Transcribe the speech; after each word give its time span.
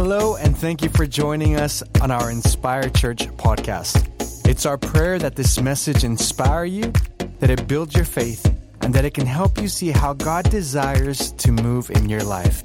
Hello, 0.00 0.36
and 0.36 0.56
thank 0.56 0.80
you 0.80 0.88
for 0.90 1.08
joining 1.08 1.56
us 1.56 1.82
on 2.00 2.12
our 2.12 2.30
Inspire 2.30 2.88
Church 2.88 3.26
podcast. 3.30 4.06
It's 4.48 4.64
our 4.64 4.78
prayer 4.78 5.18
that 5.18 5.34
this 5.34 5.60
message 5.60 6.04
inspire 6.04 6.64
you, 6.64 6.92
that 7.40 7.50
it 7.50 7.66
builds 7.66 7.96
your 7.96 8.04
faith, 8.04 8.46
and 8.80 8.94
that 8.94 9.04
it 9.04 9.12
can 9.12 9.26
help 9.26 9.60
you 9.60 9.66
see 9.66 9.90
how 9.90 10.14
God 10.14 10.48
desires 10.50 11.32
to 11.32 11.50
move 11.50 11.90
in 11.90 12.08
your 12.08 12.22
life. 12.22 12.62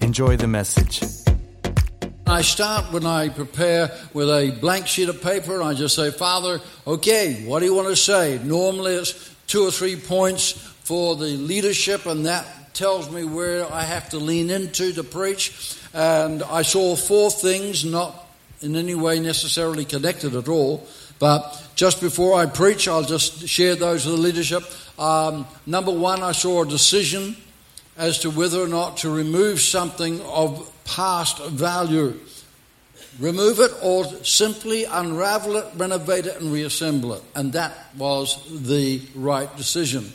Enjoy 0.00 0.38
the 0.38 0.46
message. 0.46 1.02
I 2.26 2.40
start 2.40 2.90
when 2.94 3.04
I 3.04 3.28
prepare 3.28 3.90
with 4.14 4.30
a 4.30 4.56
blank 4.58 4.86
sheet 4.86 5.10
of 5.10 5.20
paper 5.20 5.56
and 5.56 5.62
I 5.62 5.74
just 5.74 5.94
say, 5.94 6.10
Father, 6.10 6.62
okay, 6.86 7.44
what 7.44 7.58
do 7.58 7.66
you 7.66 7.74
want 7.74 7.88
to 7.88 7.96
say? 7.96 8.40
Normally 8.42 8.94
it's 8.94 9.34
two 9.46 9.68
or 9.68 9.70
three 9.70 9.96
points 9.96 10.52
for 10.52 11.14
the 11.14 11.36
leadership, 11.36 12.06
and 12.06 12.24
that 12.24 12.72
tells 12.72 13.10
me 13.10 13.24
where 13.24 13.70
I 13.70 13.82
have 13.82 14.08
to 14.10 14.16
lean 14.16 14.48
into 14.48 14.94
to 14.94 15.04
preach. 15.04 15.76
And 15.92 16.42
I 16.42 16.62
saw 16.62 16.96
four 16.96 17.30
things, 17.30 17.84
not 17.84 18.26
in 18.62 18.76
any 18.76 18.94
way 18.94 19.18
necessarily 19.20 19.84
connected 19.84 20.36
at 20.36 20.48
all, 20.48 20.86
but 21.18 21.66
just 21.74 22.00
before 22.00 22.38
I 22.38 22.46
preach, 22.46 22.88
I'll 22.88 23.02
just 23.02 23.48
share 23.48 23.74
those 23.74 24.06
with 24.06 24.16
the 24.16 24.20
leadership. 24.20 24.64
Um, 24.98 25.46
number 25.66 25.90
one, 25.90 26.22
I 26.22 26.32
saw 26.32 26.62
a 26.62 26.66
decision 26.66 27.36
as 27.96 28.18
to 28.20 28.30
whether 28.30 28.60
or 28.60 28.68
not 28.68 28.98
to 28.98 29.10
remove 29.10 29.60
something 29.60 30.20
of 30.22 30.70
past 30.84 31.44
value. 31.44 32.18
Remove 33.18 33.60
it 33.60 33.72
or 33.82 34.04
simply 34.24 34.84
unravel 34.84 35.56
it, 35.56 35.66
renovate 35.76 36.26
it, 36.26 36.40
and 36.40 36.52
reassemble 36.52 37.14
it. 37.14 37.22
And 37.34 37.52
that 37.52 37.72
was 37.96 38.42
the 38.48 39.02
right 39.14 39.54
decision. 39.56 40.10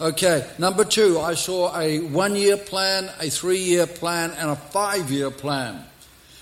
Okay, 0.00 0.48
number 0.58 0.82
two, 0.82 1.20
I 1.20 1.34
saw 1.34 1.78
a 1.78 2.00
one 2.00 2.34
year 2.34 2.56
plan, 2.56 3.10
a 3.20 3.28
three 3.28 3.58
year 3.58 3.86
plan, 3.86 4.30
and 4.30 4.48
a 4.48 4.56
five 4.56 5.10
year 5.10 5.30
plan. 5.30 5.84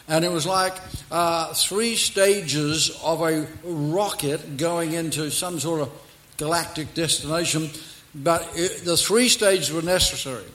And 0.06 0.24
it 0.24 0.30
was 0.30 0.46
like 0.46 0.74
uh, 1.10 1.52
three 1.54 1.96
stages 1.96 2.96
of 3.02 3.20
a 3.20 3.48
rocket 3.64 4.58
going 4.58 4.92
into 4.92 5.32
some 5.32 5.58
sort 5.58 5.80
of 5.80 5.90
galactic 6.36 6.94
destination. 6.94 7.68
But 8.14 8.48
it, 8.54 8.84
the 8.84 8.96
three 8.96 9.28
stages 9.28 9.72
were 9.72 9.82
necessary. 9.82 10.46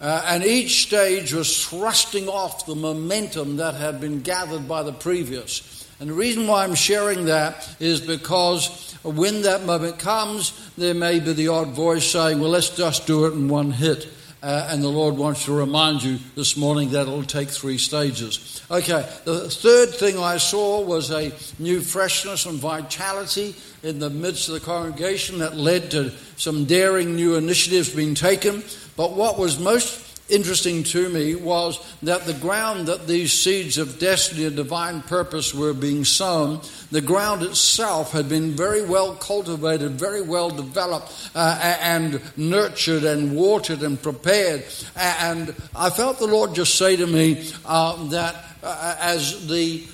Uh, 0.00 0.22
and 0.26 0.44
each 0.44 0.82
stage 0.86 1.32
was 1.34 1.66
thrusting 1.66 2.28
off 2.28 2.66
the 2.66 2.76
momentum 2.76 3.56
that 3.56 3.74
had 3.74 4.00
been 4.00 4.20
gathered 4.20 4.68
by 4.68 4.84
the 4.84 4.92
previous. 4.92 5.77
And 6.00 6.10
the 6.10 6.14
reason 6.14 6.46
why 6.46 6.64
I'm 6.64 6.76
sharing 6.76 7.24
that 7.24 7.76
is 7.80 8.00
because 8.00 8.94
when 9.02 9.42
that 9.42 9.64
moment 9.64 9.98
comes, 9.98 10.70
there 10.76 10.94
may 10.94 11.18
be 11.18 11.32
the 11.32 11.48
odd 11.48 11.68
voice 11.68 12.06
saying, 12.10 12.40
Well, 12.40 12.50
let's 12.50 12.76
just 12.76 13.06
do 13.06 13.26
it 13.26 13.32
in 13.32 13.48
one 13.48 13.70
hit. 13.72 14.08
Uh, 14.40 14.68
and 14.70 14.80
the 14.80 14.88
Lord 14.88 15.16
wants 15.16 15.46
to 15.46 15.52
remind 15.52 16.00
you 16.04 16.20
this 16.36 16.56
morning 16.56 16.90
that 16.90 17.02
it'll 17.08 17.24
take 17.24 17.48
three 17.48 17.76
stages. 17.76 18.64
Okay, 18.70 19.04
the 19.24 19.50
third 19.50 19.92
thing 19.92 20.16
I 20.16 20.36
saw 20.36 20.80
was 20.80 21.10
a 21.10 21.32
new 21.58 21.80
freshness 21.80 22.46
and 22.46 22.56
vitality 22.56 23.56
in 23.82 23.98
the 23.98 24.10
midst 24.10 24.46
of 24.46 24.54
the 24.54 24.60
congregation 24.60 25.40
that 25.40 25.56
led 25.56 25.90
to 25.90 26.12
some 26.36 26.66
daring 26.66 27.16
new 27.16 27.34
initiatives 27.34 27.92
being 27.92 28.14
taken. 28.14 28.62
But 28.96 29.14
what 29.14 29.40
was 29.40 29.58
most 29.58 30.07
interesting 30.28 30.82
to 30.84 31.08
me 31.08 31.34
was 31.34 31.78
that 32.02 32.24
the 32.24 32.34
ground 32.34 32.86
that 32.86 33.06
these 33.06 33.32
seeds 33.32 33.78
of 33.78 33.98
destiny 33.98 34.44
and 34.44 34.56
divine 34.56 35.02
purpose 35.02 35.54
were 35.54 35.72
being 35.72 36.04
sown, 36.04 36.60
the 36.90 37.00
ground 37.00 37.42
itself 37.42 38.12
had 38.12 38.28
been 38.28 38.52
very 38.52 38.84
well 38.84 39.14
cultivated, 39.16 39.92
very 39.92 40.22
well 40.22 40.50
developed, 40.50 41.30
uh, 41.34 41.58
and 41.80 42.20
nurtured 42.36 43.04
and 43.04 43.34
watered 43.36 43.82
and 43.82 44.00
prepared. 44.02 44.64
And 44.96 45.54
I 45.74 45.90
felt 45.90 46.18
the 46.18 46.26
Lord 46.26 46.54
just 46.54 46.76
say 46.76 46.96
to 46.96 47.06
me 47.06 47.50
uh, 47.64 48.08
that 48.08 48.44
uh, 48.62 48.96
as 49.00 49.46
the 49.48 49.86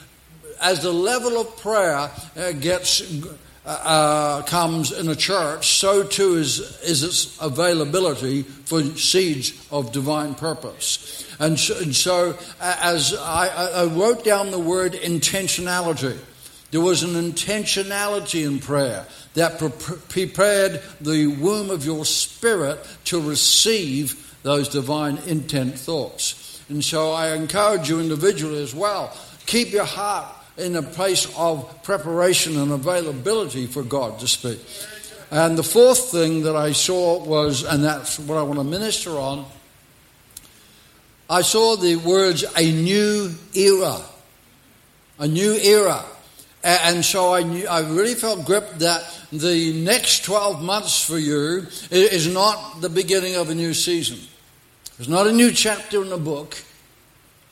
as 0.61 0.83
the 0.83 0.93
level 0.93 1.41
of 1.41 1.57
prayer 1.59 2.11
uh, 2.37 2.53
gets 2.53 3.03
uh, 3.67 3.69
uh, 3.69 4.43
comes 4.43 4.93
in 4.93 5.09
a 5.09 5.17
church, 5.17 5.79
so 5.79 6.03
too 6.03 6.35
is, 6.35 6.61
is 6.83 7.03
its 7.03 7.41
availability 7.41 8.43
for 8.43 8.83
seeds 8.83 9.67
of 9.71 9.91
divine 9.91 10.35
purpose. 10.35 11.35
And 11.41 11.59
so, 11.59 11.79
and 11.79 11.97
so 11.97 12.39
as 12.61 13.17
I, 13.19 13.49
I 13.49 13.85
wrote 13.87 14.23
down 14.23 14.51
the 14.51 14.59
word 14.59 14.93
intentionality, 14.93 16.19
there 16.73 16.83
was 16.83 17.03
an 17.05 17.15
intentionality 17.15 18.47
in 18.47 18.59
prayer 18.59 19.07
that 19.33 19.59
pre- 19.59 19.97
prepared 20.09 20.83
the 21.01 21.29
womb 21.29 21.71
of 21.71 21.87
your 21.87 22.05
spirit 22.05 22.79
to 23.05 23.21
receive 23.21 24.37
those 24.43 24.69
divine 24.69 25.17
intent 25.27 25.79
thoughts. 25.79 26.63
And 26.69 26.85
so 26.85 27.13
I 27.13 27.35
encourage 27.35 27.89
you 27.89 27.99
individually 27.99 28.63
as 28.63 28.75
well. 28.75 29.17
Keep 29.47 29.73
your 29.73 29.85
heart 29.85 30.35
in 30.57 30.77
a 30.77 30.83
place 30.83 31.27
of 31.37 31.83
preparation 31.83 32.59
and 32.59 32.73
availability 32.73 33.67
for 33.67 33.83
God 33.83 34.21
to 34.21 34.29
speak. 34.29 34.61
And 35.31 35.59
the 35.59 35.65
fourth 35.65 36.11
thing 36.13 36.43
that 36.43 36.55
I 36.55 36.73
saw 36.73 37.25
was, 37.25 37.65
and 37.65 37.83
that's 37.83 38.19
what 38.21 38.39
I 38.39 38.43
want 38.43 38.59
to 38.59 38.65
minister 38.65 39.11
on, 39.19 39.47
I 41.29 41.43
saw 41.43 41.77
the 41.77 41.97
words 41.97 42.45
a 42.57 42.73
new 42.73 43.35
era. 43.55 44.01
A 45.19 45.27
new 45.27 45.55
era. 45.55 46.05
And 46.63 47.05
so 47.05 47.35
I, 47.35 47.43
knew, 47.43 47.67
I 47.67 47.81
really 47.81 48.15
felt 48.15 48.47
gripped 48.47 48.79
that 48.79 49.03
the 49.33 49.73
next 49.83 50.25
12 50.25 50.63
months 50.63 51.05
for 51.05 51.19
you 51.19 51.67
is 51.91 52.33
not 52.33 52.81
the 52.81 52.89
beginning 52.89 53.37
of 53.37 53.51
a 53.51 53.55
new 53.55 53.75
season. 53.75 54.19
It's 54.99 55.09
not 55.09 55.27
a 55.27 55.33
new 55.33 55.51
chapter 55.51 56.03
in 56.03 56.11
the 56.11 56.17
book. 56.17 56.57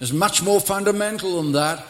It's 0.00 0.12
much 0.12 0.42
more 0.42 0.60
fundamental 0.60 1.42
than 1.42 1.52
that 1.52 1.84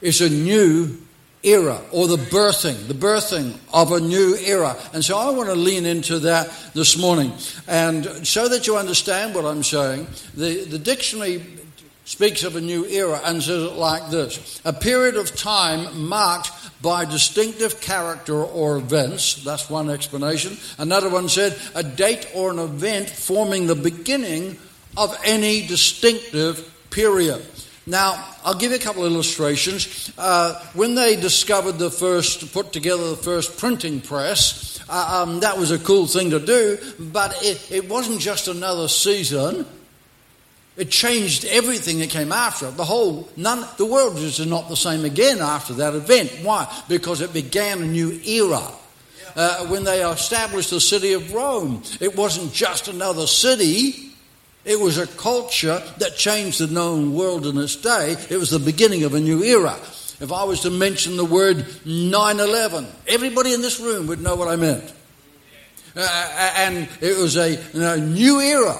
is 0.00 0.20
a 0.20 0.30
new 0.30 0.98
era 1.42 1.80
or 1.92 2.08
the 2.08 2.16
birthing, 2.16 2.88
the 2.88 2.94
birthing 2.94 3.56
of 3.72 3.92
a 3.92 4.00
new 4.00 4.36
era. 4.36 4.76
And 4.92 5.04
so 5.04 5.16
I 5.16 5.30
want 5.30 5.48
to 5.48 5.54
lean 5.54 5.86
into 5.86 6.18
that 6.20 6.50
this 6.74 6.98
morning. 6.98 7.32
And 7.66 8.26
so 8.26 8.48
that 8.48 8.66
you 8.66 8.76
understand 8.76 9.34
what 9.34 9.44
I'm 9.44 9.62
saying, 9.62 10.06
the, 10.34 10.64
the 10.64 10.78
dictionary 10.78 11.44
speaks 12.04 12.42
of 12.42 12.56
a 12.56 12.60
new 12.60 12.86
era 12.86 13.20
and 13.24 13.42
says 13.42 13.62
it 13.64 13.74
like 13.74 14.10
this 14.10 14.62
a 14.64 14.72
period 14.72 15.16
of 15.16 15.36
time 15.36 16.08
marked 16.08 16.50
by 16.80 17.04
distinctive 17.04 17.80
character 17.80 18.42
or 18.42 18.78
events. 18.78 19.44
That's 19.44 19.68
one 19.68 19.90
explanation. 19.90 20.56
Another 20.78 21.10
one 21.10 21.28
said 21.28 21.58
a 21.74 21.82
date 21.82 22.26
or 22.34 22.50
an 22.50 22.58
event 22.58 23.10
forming 23.10 23.66
the 23.66 23.74
beginning 23.74 24.56
of 24.96 25.16
any 25.24 25.66
distinctive 25.66 26.72
period. 26.90 27.44
Now, 27.88 28.22
I'll 28.44 28.54
give 28.54 28.70
you 28.70 28.76
a 28.76 28.80
couple 28.80 29.06
of 29.06 29.10
illustrations. 29.10 30.12
Uh, 30.18 30.62
when 30.74 30.94
they 30.94 31.16
discovered 31.16 31.78
the 31.78 31.90
first, 31.90 32.52
put 32.52 32.70
together 32.70 33.08
the 33.08 33.16
first 33.16 33.56
printing 33.56 34.02
press, 34.02 34.78
uh, 34.90 35.24
um, 35.26 35.40
that 35.40 35.56
was 35.56 35.70
a 35.70 35.78
cool 35.78 36.06
thing 36.06 36.30
to 36.30 36.38
do, 36.38 36.78
but 36.98 37.42
it, 37.42 37.72
it 37.72 37.88
wasn't 37.88 38.20
just 38.20 38.46
another 38.46 38.88
season. 38.88 39.64
It 40.76 40.90
changed 40.90 41.46
everything 41.46 41.98
that 42.00 42.10
came 42.10 42.30
after 42.30 42.68
it. 42.68 42.76
The 42.76 42.84
whole, 42.84 43.26
none, 43.38 43.66
the 43.78 43.86
world 43.86 44.18
is 44.18 44.44
not 44.46 44.68
the 44.68 44.76
same 44.76 45.06
again 45.06 45.38
after 45.38 45.72
that 45.74 45.94
event. 45.94 46.30
Why? 46.42 46.70
Because 46.88 47.22
it 47.22 47.32
began 47.32 47.82
a 47.82 47.86
new 47.86 48.20
era. 48.26 48.70
Uh, 49.34 49.66
when 49.68 49.84
they 49.84 50.04
established 50.04 50.70
the 50.70 50.80
city 50.80 51.14
of 51.14 51.32
Rome, 51.32 51.82
it 52.00 52.14
wasn't 52.14 52.52
just 52.52 52.88
another 52.88 53.26
city. 53.26 54.07
It 54.64 54.78
was 54.78 54.98
a 54.98 55.06
culture 55.06 55.82
that 55.98 56.16
changed 56.16 56.60
the 56.60 56.66
known 56.66 57.14
world 57.14 57.46
in 57.46 57.56
its 57.58 57.76
day. 57.76 58.16
It 58.28 58.36
was 58.36 58.50
the 58.50 58.58
beginning 58.58 59.04
of 59.04 59.14
a 59.14 59.20
new 59.20 59.42
era. 59.42 59.76
If 60.20 60.32
I 60.32 60.44
was 60.44 60.60
to 60.60 60.70
mention 60.70 61.16
the 61.16 61.24
word 61.24 61.64
9 61.86 62.40
11, 62.40 62.86
everybody 63.06 63.54
in 63.54 63.62
this 63.62 63.78
room 63.78 64.08
would 64.08 64.20
know 64.20 64.34
what 64.34 64.48
I 64.48 64.56
meant. 64.56 64.92
Uh, 65.96 66.52
and 66.56 66.88
it 67.00 67.16
was 67.16 67.36
a 67.36 67.52
you 67.52 67.80
know, 67.80 67.96
new 67.96 68.40
era 68.40 68.78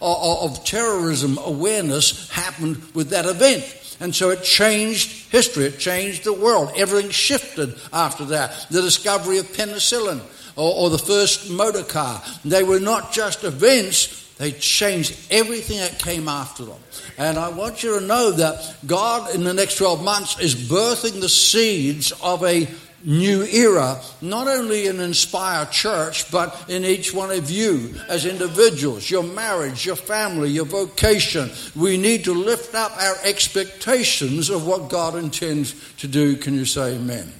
of, 0.00 0.58
of 0.58 0.64
terrorism 0.64 1.38
awareness 1.38 2.28
happened 2.30 2.82
with 2.94 3.10
that 3.10 3.26
event. 3.26 3.96
And 4.00 4.14
so 4.14 4.30
it 4.30 4.42
changed 4.42 5.30
history, 5.30 5.64
it 5.64 5.78
changed 5.78 6.24
the 6.24 6.32
world. 6.32 6.72
Everything 6.76 7.10
shifted 7.10 7.76
after 7.92 8.26
that. 8.26 8.66
The 8.70 8.82
discovery 8.82 9.38
of 9.38 9.46
penicillin 9.52 10.20
or, 10.56 10.74
or 10.74 10.90
the 10.90 10.98
first 10.98 11.50
motor 11.50 11.82
car. 11.82 12.22
They 12.44 12.62
were 12.62 12.80
not 12.80 13.12
just 13.12 13.44
events, 13.44 14.15
they 14.38 14.52
changed 14.52 15.16
everything 15.30 15.78
that 15.78 15.98
came 15.98 16.28
after 16.28 16.64
them. 16.64 16.78
And 17.16 17.38
I 17.38 17.48
want 17.48 17.82
you 17.82 17.98
to 17.98 18.06
know 18.06 18.32
that 18.32 18.76
God, 18.86 19.34
in 19.34 19.44
the 19.44 19.54
next 19.54 19.76
12 19.76 20.04
months, 20.04 20.38
is 20.38 20.54
birthing 20.54 21.20
the 21.20 21.28
seeds 21.28 22.12
of 22.22 22.44
a 22.44 22.68
new 23.02 23.44
era, 23.44 24.00
not 24.20 24.48
only 24.48 24.88
in 24.88 25.00
Inspire 25.00 25.64
Church, 25.66 26.30
but 26.30 26.68
in 26.68 26.84
each 26.84 27.14
one 27.14 27.30
of 27.30 27.50
you 27.50 27.94
as 28.08 28.26
individuals, 28.26 29.08
your 29.10 29.22
marriage, 29.22 29.86
your 29.86 29.96
family, 29.96 30.50
your 30.50 30.64
vocation. 30.64 31.50
We 31.74 31.96
need 31.96 32.24
to 32.24 32.34
lift 32.34 32.74
up 32.74 32.92
our 33.00 33.16
expectations 33.22 34.50
of 34.50 34.66
what 34.66 34.90
God 34.90 35.14
intends 35.14 35.74
to 35.98 36.08
do. 36.08 36.36
Can 36.36 36.54
you 36.54 36.64
say 36.64 36.96
amen? 36.96 37.32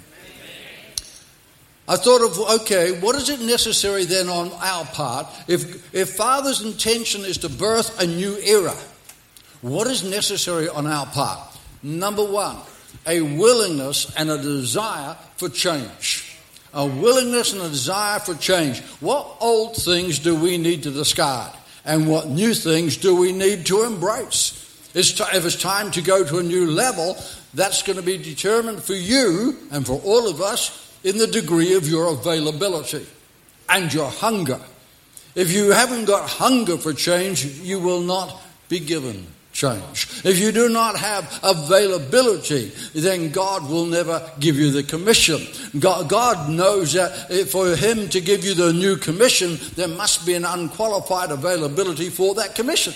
I 1.89 1.97
thought 1.97 2.23
of, 2.23 2.61
okay, 2.61 2.99
what 2.99 3.15
is 3.15 3.29
it 3.29 3.41
necessary 3.41 4.05
then 4.05 4.29
on 4.29 4.51
our 4.55 4.85
part? 4.87 5.27
If, 5.47 5.95
if 5.95 6.17
Father's 6.17 6.63
intention 6.63 7.25
is 7.25 7.39
to 7.39 7.49
birth 7.49 8.01
a 8.01 8.07
new 8.07 8.37
era, 8.39 8.75
what 9.63 9.87
is 9.87 10.03
necessary 10.03 10.69
on 10.69 10.87
our 10.87 11.07
part? 11.07 11.39
Number 11.85 12.25
one, 12.25 12.57
a 13.07 13.21
willingness 13.21 14.13
and 14.17 14.31
a 14.31 14.39
desire 14.39 15.17
for 15.37 15.49
change. 15.49 16.39
A 16.75 16.85
willingness 16.85 17.53
and 17.53 17.63
a 17.63 17.69
desire 17.69 18.19
for 18.19 18.35
change. 18.35 18.81
What 19.01 19.37
old 19.41 19.77
things 19.77 20.19
do 20.19 20.35
we 20.35 20.59
need 20.59 20.83
to 20.83 20.91
discard? 20.91 21.53
And 21.85 22.09
what 22.09 22.29
new 22.29 22.53
things 22.53 22.97
do 22.97 23.15
we 23.15 23.31
need 23.31 23.65
to 23.67 23.85
embrace? 23.85 24.63
It's 24.93 25.13
t- 25.13 25.25
if 25.33 25.47
it's 25.47 25.61
time 25.61 25.93
to 25.93 26.03
go 26.03 26.25
to 26.25 26.39
a 26.39 26.43
new 26.43 26.67
level, 26.67 27.17
that's 27.55 27.83
going 27.83 27.97
to 27.97 28.03
be 28.03 28.19
determined 28.19 28.83
for 28.83 28.95
you 28.95 29.57
and 29.71 29.87
for 29.87 30.01
all 30.05 30.29
of 30.29 30.41
us 30.41 30.86
in 31.07 31.19
the 31.19 31.27
degree 31.29 31.75
of 31.75 31.89
your 31.89 32.09
availability 32.09 33.07
and 33.69 33.95
your 33.95 34.11
hunger. 34.11 34.61
If 35.37 35.53
you 35.53 35.71
haven't 35.71 36.07
got 36.07 36.29
hunger 36.29 36.77
for 36.77 36.93
change, 36.93 37.45
you 37.45 37.79
will 37.79 38.01
not 38.01 38.43
be 38.69 38.81
given 38.81 39.29
change. 39.53 40.09
If 40.25 40.41
you 40.41 40.51
do 40.51 40.69
not 40.69 40.97
have 40.97 41.39
availability, 41.45 42.73
then 42.93 43.31
God 43.31 43.71
will 43.71 43.87
never 43.87 44.21
give 44.41 44.57
you 44.57 44.73
the 44.73 44.83
commission. 44.83 45.47
God, 45.79 46.51
knows 46.51 46.95
that 46.95 47.31
for 47.51 47.77
Him 47.77 48.09
to 48.09 48.21
give 48.21 48.45
you 48.45 48.55
the 48.55 48.73
new 48.73 48.97
commission, 48.97 49.59
there 49.77 49.89
must 49.89 50.27
be 50.27 50.35
an 50.35 50.45
unqualified 50.45 51.31
availability 51.31 52.11
for 52.11 52.35
that 52.35 52.57
commission. 52.57 52.95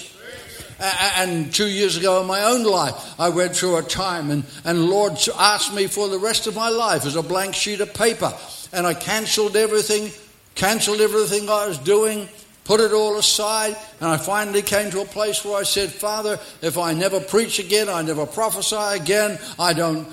And 0.81 1.53
two 1.53 1.69
years 1.69 1.97
ago 1.97 2.21
in 2.21 2.27
my 2.27 2.43
own 2.45 2.65
life, 2.65 2.95
I 3.21 3.29
went 3.29 3.55
through 3.55 3.77
a 3.77 3.83
time, 3.83 4.31
and, 4.31 4.45
and 4.65 4.87
Lord 4.87 5.19
asked 5.39 5.75
me 5.75 5.87
for 5.87 6.09
the 6.09 6.19
rest 6.19 6.47
of 6.47 6.57
my 6.57 6.69
life 6.69 7.05
as 7.05 7.17
a 7.17 7.23
blank 7.23 7.55
sheet 7.55 7.81
of 7.81 7.93
paper. 7.93 8.33
And 8.73 8.87
I 8.87 8.95
cancelled 8.95 9.57
everything, 9.57 10.11
cancelled 10.55 11.01
everything 11.01 11.49
I 11.49 11.67
was 11.67 11.79
doing, 11.79 12.29
put 12.65 12.81
it 12.81 12.93
all 12.93 13.19
aside, 13.19 13.77
and 14.01 14.09
I 14.09 14.17
finally 14.17 14.63
came 14.63 14.91
to 14.93 15.01
a 15.01 15.05
place 15.05 15.45
where 15.45 15.59
I 15.59 15.65
said, 15.65 15.91
Father, 15.91 16.39
if 16.63 16.79
I 16.79 16.95
never 16.95 17.19
preach 17.19 17.59
again, 17.59 17.89
I 17.89 18.03
never 18.03 18.27
prophesy 18.27 18.77
again, 18.77 19.39
I 19.59 19.73
don't, 19.73 20.07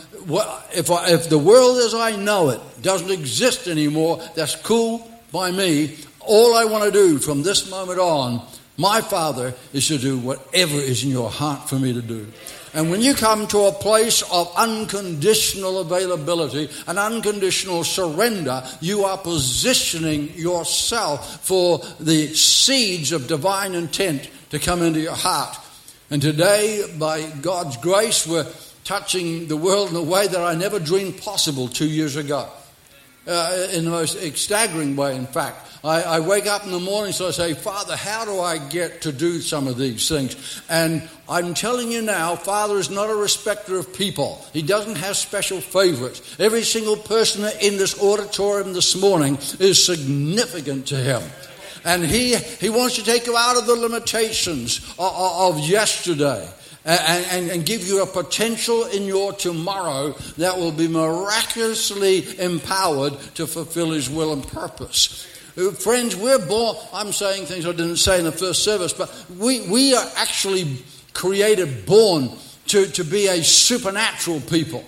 if, 0.74 0.90
I, 0.90 1.12
if 1.12 1.30
the 1.30 1.38
world 1.38 1.78
as 1.78 1.94
I 1.94 2.16
know 2.16 2.50
it 2.50 2.60
doesn't 2.82 3.12
exist 3.12 3.68
anymore, 3.68 4.22
that's 4.34 4.56
cool 4.56 5.08
by 5.32 5.52
me. 5.52 5.98
All 6.20 6.56
I 6.56 6.66
want 6.66 6.84
to 6.86 6.92
do 6.92 7.20
from 7.20 7.44
this 7.44 7.70
moment 7.70 8.00
on, 8.00 8.46
my 8.78 9.02
Father, 9.02 9.54
is 9.74 9.88
to 9.88 9.98
do 9.98 10.18
whatever 10.20 10.76
is 10.76 11.04
in 11.04 11.10
your 11.10 11.30
heart 11.30 11.68
for 11.68 11.76
me 11.76 11.94
to 11.94 12.02
do. 12.02 12.28
And 12.74 12.92
when 12.92 13.02
you 13.02 13.16
come 13.16 13.48
to 13.48 13.62
a 13.62 13.72
place 13.72 14.22
of 14.32 14.54
unconditional 14.56 15.80
availability 15.80 16.70
and 16.86 17.00
unconditional 17.00 17.84
surrender, 17.84 18.64
you 18.82 19.04
are 19.04 19.18
positioning 19.18 20.32
yourself 20.36 21.44
for 21.44 21.80
the 22.00 22.28
seeds 22.36 23.12
of 23.12 23.28
divine 23.28 23.74
intent 23.74 24.30
to 24.52 24.60
come 24.60 24.84
into 24.84 25.00
your 25.00 25.16
heart. 25.16 25.58
And 26.12 26.22
today, 26.22 26.84
by 27.00 27.24
God's 27.42 27.78
grace, 27.78 28.28
we're 28.28 28.46
touching 28.84 29.48
the 29.48 29.58
world 29.58 29.90
in 29.90 29.96
a 29.96 30.02
way 30.02 30.28
that 30.28 30.42
I 30.42 30.54
never 30.54 30.80
dreamed 30.80 31.18
possible 31.18 31.68
two 31.68 31.88
years 31.90 32.16
ago. 32.16 32.48
Uh, 33.28 33.68
in 33.74 33.84
the 33.84 33.92
most 33.92 34.18
staggering 34.38 34.96
way, 34.96 35.14
in 35.14 35.28
fact. 35.28 35.68
I, 35.84 36.02
I, 36.02 36.20
wake 36.22 36.48
up 36.48 36.64
in 36.64 36.72
the 36.72 36.80
morning, 36.80 37.12
so 37.12 37.28
I 37.28 37.32
say, 37.32 37.54
Father, 37.54 37.98
how 37.98 38.24
do 38.24 38.40
I 38.40 38.58
get 38.58 39.02
to 39.02 39.12
do 39.12 39.42
some 39.42 39.68
of 39.68 39.78
these 39.78 40.08
things? 40.08 40.62
And 40.70 41.08
I'm 41.28 41.54
telling 41.54 41.92
you 41.92 42.02
now, 42.02 42.38
Father 42.38 42.78
is 42.78 42.90
not 42.90 43.10
a 43.10 43.16
respecter 43.16 43.78
of 43.78 43.94
people. 43.94 44.46
He 44.54 44.62
doesn't 44.62 44.96
have 44.96 45.18
special 45.18 45.60
favorites. 45.60 46.38
Every 46.40 46.64
single 46.64 46.96
person 46.96 47.44
in 47.62 47.76
this 47.76 48.02
auditorium 48.02 48.72
this 48.72 48.96
morning 48.96 49.38
is 49.60 49.86
significant 49.86 50.88
to 50.88 50.96
Him. 50.96 51.22
And 51.84 52.06
He, 52.06 52.36
he 52.36 52.70
wants 52.70 52.96
to 52.96 53.04
take 53.04 53.26
you 53.26 53.36
out 53.36 53.58
of 53.58 53.68
the 53.68 53.76
limitations 53.76 54.80
of, 54.98 55.58
of 55.58 55.60
yesterday. 55.60 56.50
Uh, 56.88 56.98
and, 57.06 57.26
and, 57.32 57.52
and, 57.52 57.66
give 57.66 57.86
you 57.86 58.02
a 58.02 58.06
potential 58.06 58.86
in 58.86 59.04
your 59.04 59.34
tomorrow 59.34 60.14
that 60.38 60.58
will 60.58 60.72
be 60.72 60.88
miraculously 60.88 62.40
empowered 62.40 63.12
to 63.36 63.46
fulfill 63.46 63.92
His 63.92 64.10
will 64.10 64.32
and 64.32 64.48
purpose. 64.48 65.28
Uh, 65.58 65.72
friends, 65.72 66.16
we're 66.16 66.40
born, 66.48 66.78
I'm 66.94 67.12
saying 67.12 67.46
things 67.46 67.66
I 67.66 67.72
didn't 67.72 67.98
say 67.98 68.20
in 68.20 68.24
the 68.24 68.32
first 68.32 68.64
service, 68.64 68.94
but 68.94 69.14
we, 69.38 69.68
we 69.68 69.96
are 69.96 70.06
actually 70.16 70.78
created, 71.14 71.86
born 71.86 72.30
to, 72.68 72.86
to 72.86 73.04
be 73.04 73.28
a 73.28 73.44
supernatural 73.44 74.40
people, 74.40 74.86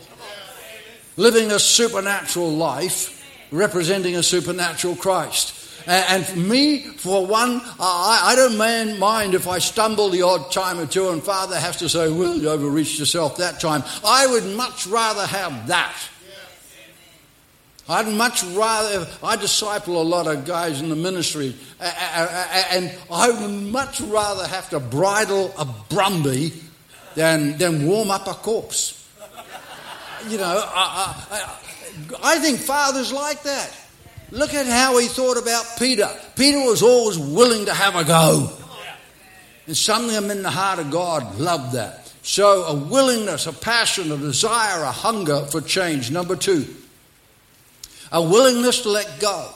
living 1.18 1.52
a 1.52 1.60
supernatural 1.60 2.50
life, 2.50 3.16
representing 3.52 4.16
a 4.16 4.24
supernatural 4.24 4.96
Christ. 4.96 5.59
And 5.92 6.26
for 6.26 6.38
me, 6.38 6.82
for 6.82 7.26
one, 7.26 7.62
I 7.80 8.34
don't 8.36 9.00
mind 9.00 9.34
if 9.34 9.48
I 9.48 9.58
stumble 9.58 10.10
the 10.10 10.22
odd 10.22 10.52
time 10.52 10.80
or 10.80 10.86
two 10.86 11.10
and 11.10 11.24
Father 11.24 11.58
has 11.60 11.78
to 11.78 11.90
say, 11.90 12.12
Well, 12.12 12.38
you 12.38 12.50
overreached 12.50 13.00
yourself 13.00 13.38
that 13.38 13.60
time. 13.60 13.84
I 14.06 14.28
would 14.28 14.46
much 14.56 14.86
rather 14.86 15.26
have 15.26 15.68
that 15.68 15.96
I'd 17.90 18.08
much 18.08 18.44
rather, 18.44 19.08
I 19.24 19.36
disciple 19.36 20.00
a 20.00 20.04
lot 20.04 20.28
of 20.28 20.46
guys 20.46 20.80
in 20.80 20.90
the 20.90 20.96
ministry, 20.96 21.56
and 21.80 22.96
I 23.12 23.32
would 23.32 23.50
much 23.50 24.00
rather 24.00 24.46
have 24.46 24.70
to 24.70 24.80
bridle 24.80 25.52
a 25.58 25.66
Brumby 25.66 26.54
than, 27.16 27.58
than 27.58 27.88
warm 27.88 28.12
up 28.12 28.28
a 28.28 28.36
corpse. 28.36 28.96
You 30.28 30.38
know, 30.38 30.64
I, 30.68 31.26
I, 31.32 32.36
I 32.36 32.40
think 32.40 32.60
fathers 32.60 33.12
like 33.12 33.42
that. 33.44 33.76
Look 34.32 34.54
at 34.54 34.68
how 34.68 34.98
he 34.98 35.08
thought 35.08 35.38
about 35.38 35.66
Peter. 35.78 36.10
Peter 36.36 36.60
was 36.60 36.84
always 36.84 37.18
willing 37.18 37.66
to 37.66 37.74
have 37.74 37.96
a 37.96 38.04
go. 38.04 38.52
And 39.66 39.76
something 39.76 40.30
in 40.30 40.44
the 40.44 40.50
heart 40.50 40.80
of 40.80 40.92
God 40.92 41.40
loved 41.40 41.74
that. 41.74 42.12
So, 42.22 42.64
a 42.64 42.76
willingness, 42.76 43.48
a 43.48 43.54
passion, 43.54 44.12
a 44.12 44.18
desire, 44.18 44.84
a 44.84 44.92
hunger 44.92 45.46
for 45.46 45.62
change. 45.62 46.12
Number 46.12 46.36
two, 46.36 46.68
a 48.12 48.22
willingness 48.22 48.82
to 48.82 48.90
let 48.90 49.20
go 49.20 49.52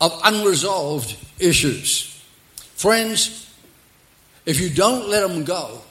of 0.00 0.20
unresolved 0.24 1.16
issues. 1.38 2.08
Friends, 2.74 3.48
if 4.46 4.60
you 4.60 4.70
don't 4.70 5.08
let 5.08 5.28
them 5.28 5.44
go, 5.44 5.82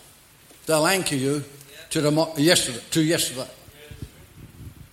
they'll 0.65 0.87
anchor 0.87 1.15
you 1.15 1.43
to, 1.91 2.01
the, 2.01 2.33
yesterday, 2.37 2.79
to 2.91 3.01
yesterday. 3.01 3.47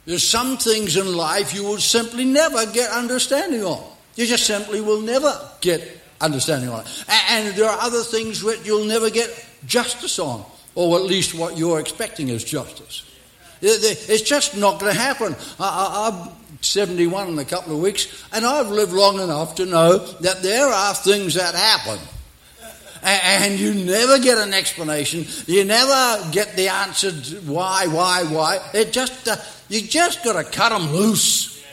There's 0.08 0.26
some 0.26 0.56
things 0.56 0.96
in 0.96 1.14
life 1.14 1.52
you 1.52 1.62
will 1.62 1.76
simply 1.76 2.24
never 2.24 2.64
get 2.64 2.90
understanding 2.90 3.62
on. 3.62 3.84
You 4.16 4.24
just 4.24 4.46
simply 4.46 4.80
will 4.80 5.02
never 5.02 5.38
get 5.60 5.82
understanding 6.18 6.70
on. 6.70 6.82
And 7.28 7.54
there 7.54 7.68
are 7.68 7.78
other 7.78 8.00
things 8.00 8.40
that 8.40 8.64
you'll 8.64 8.86
never 8.86 9.10
get 9.10 9.28
justice 9.66 10.18
on, 10.18 10.46
or 10.74 10.96
at 10.96 11.04
least 11.04 11.34
what 11.34 11.58
you're 11.58 11.78
expecting 11.78 12.30
is 12.30 12.42
justice. 12.42 13.04
It's 13.60 14.22
just 14.22 14.56
not 14.56 14.80
going 14.80 14.94
to 14.94 14.98
happen. 14.98 15.36
I, 15.60 16.08
am 16.10 16.30
71 16.62 17.28
in 17.28 17.38
a 17.38 17.44
couple 17.44 17.74
of 17.74 17.82
weeks, 17.82 18.24
and 18.32 18.46
I've 18.46 18.70
lived 18.70 18.92
long 18.92 19.20
enough 19.20 19.56
to 19.56 19.66
know 19.66 19.98
that 19.98 20.42
there 20.42 20.68
are 20.68 20.94
things 20.94 21.34
that 21.34 21.54
happen. 21.54 21.98
And 23.02 23.60
you 23.60 23.74
never 23.74 24.18
get 24.18 24.38
an 24.38 24.54
explanation. 24.54 25.26
You 25.46 25.64
never 25.66 26.30
get 26.32 26.56
the 26.56 26.68
answer 26.68 27.12
why, 27.42 27.86
why, 27.86 28.24
why. 28.24 28.58
It 28.74 28.92
just 28.92 29.28
uh, 29.28 29.36
you 29.68 29.82
just 29.82 30.24
got 30.24 30.42
to 30.42 30.50
cut 30.50 30.70
them 30.70 30.92
loose. 30.92 31.64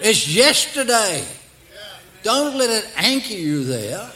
It's 0.00 0.28
yesterday. 0.28 1.24
Don't 2.22 2.56
let 2.56 2.70
it 2.70 2.90
anchor 2.96 3.34
you 3.34 3.64
there. 3.64 4.10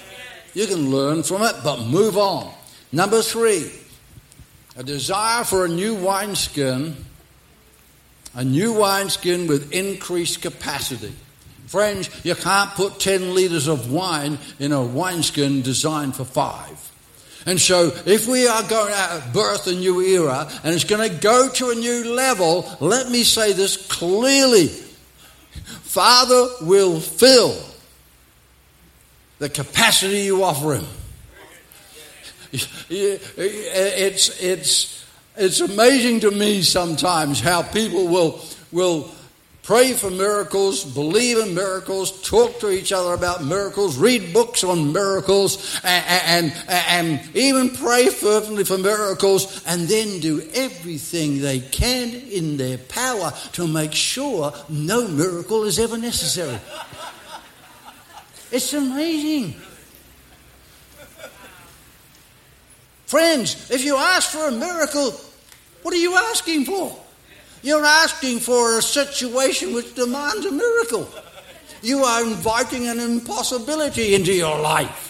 You 0.54 0.66
can 0.66 0.90
learn 0.90 1.22
from 1.22 1.42
it, 1.42 1.54
but 1.62 1.84
move 1.84 2.16
on. 2.16 2.52
Number 2.90 3.22
three, 3.22 3.70
a 4.76 4.82
desire 4.82 5.44
for 5.44 5.64
a 5.64 5.68
new 5.68 5.94
wineskin, 5.94 6.96
a 8.34 8.44
new 8.44 8.72
wineskin 8.72 9.46
with 9.46 9.72
increased 9.72 10.40
capacity. 10.40 11.14
Friends, 11.66 12.08
you 12.24 12.34
can't 12.34 12.70
put 12.70 12.98
10 12.98 13.34
litres 13.34 13.66
of 13.66 13.92
wine 13.92 14.38
in 14.58 14.72
a 14.72 14.82
wineskin 14.82 15.60
designed 15.60 16.16
for 16.16 16.24
five. 16.24 16.90
And 17.48 17.58
so, 17.58 17.86
if 18.04 18.26
we 18.26 18.46
are 18.46 18.62
going 18.64 18.92
to 18.92 19.22
birth 19.32 19.66
a 19.68 19.72
new 19.72 20.02
era 20.02 20.46
and 20.62 20.74
it's 20.74 20.84
going 20.84 21.08
to 21.08 21.16
go 21.16 21.48
to 21.48 21.70
a 21.70 21.74
new 21.74 22.12
level, 22.12 22.70
let 22.78 23.10
me 23.10 23.24
say 23.24 23.54
this 23.54 23.78
clearly 23.88 24.66
Father 24.66 26.46
will 26.60 27.00
fill 27.00 27.56
the 29.38 29.48
capacity 29.48 30.24
you 30.24 30.44
offer 30.44 30.74
Him. 30.74 30.84
It's, 32.52 34.42
it's, 34.42 35.06
it's 35.34 35.60
amazing 35.60 36.20
to 36.20 36.30
me 36.30 36.60
sometimes 36.60 37.40
how 37.40 37.62
people 37.62 38.08
will, 38.08 38.44
will 38.72 39.10
pray 39.68 39.92
for 39.92 40.10
miracles, 40.10 40.82
believe 40.82 41.37
in 41.37 41.54
miracles, 41.54 42.22
talk 42.26 42.58
to 42.58 42.70
each 42.70 42.90
other 42.90 43.12
about 43.12 43.44
miracles, 43.44 43.98
read 43.98 44.32
books 44.32 44.64
on 44.64 44.94
miracles, 44.94 45.78
and, 45.84 46.50
and, 46.50 46.52
and, 46.88 47.37
even 47.37 47.68
pray 47.68 48.06
fervently 48.06 48.64
for 48.64 48.78
miracles, 48.78 49.62
and 49.66 49.87
then 49.87 50.20
do 50.20 50.40
everything 50.54 51.42
they 51.42 51.60
can 51.60 52.14
in 52.14 52.56
their 52.56 52.78
power 52.78 53.30
to 53.52 53.66
make 53.68 53.92
sure 53.92 54.54
no 54.70 55.06
miracle 55.06 55.64
is 55.64 55.78
ever 55.78 55.98
necessary. 55.98 56.58
It's 58.50 58.72
amazing. 58.72 59.54
Friends, 63.04 63.70
if 63.70 63.84
you 63.84 63.98
ask 63.98 64.30
for 64.30 64.48
a 64.48 64.50
miracle, 64.50 65.10
what 65.82 65.92
are 65.92 65.98
you 65.98 66.16
asking 66.16 66.64
for? 66.64 66.98
You're 67.62 67.84
asking 67.84 68.40
for 68.40 68.78
a 68.78 68.82
situation 68.82 69.74
which 69.74 69.94
demands 69.94 70.46
a 70.46 70.52
miracle. 70.52 71.08
You 71.82 72.04
are 72.04 72.24
inviting 72.24 72.88
an 72.88 73.00
impossibility 73.00 74.14
into 74.14 74.32
your 74.32 74.58
life. 74.60 75.04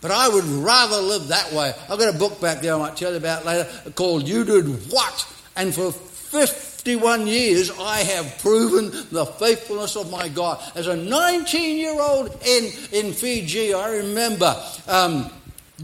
But 0.00 0.10
I 0.10 0.28
would 0.28 0.44
rather 0.44 1.00
live 1.00 1.28
that 1.28 1.52
way. 1.52 1.72
I've 1.88 1.98
got 1.98 2.12
a 2.12 2.18
book 2.18 2.40
back 2.40 2.60
there 2.60 2.74
I 2.74 2.78
might 2.78 2.96
tell 2.96 3.12
you 3.12 3.18
about 3.18 3.44
later 3.46 3.70
called 3.94 4.26
You 4.26 4.44
Did 4.44 4.66
What? 4.90 5.26
And 5.54 5.72
for 5.72 5.92
51 5.92 7.28
years 7.28 7.70
I 7.78 7.98
have 7.98 8.38
proven 8.38 8.90
the 9.12 9.24
faithfulness 9.24 9.94
of 9.96 10.10
my 10.10 10.28
God. 10.28 10.60
As 10.74 10.88
a 10.88 10.96
19 10.96 11.76
year 11.78 12.00
old 12.00 12.36
in, 12.44 12.72
in 12.90 13.12
Fiji, 13.12 13.74
I 13.74 13.90
remember 13.90 14.60
um, 14.88 15.30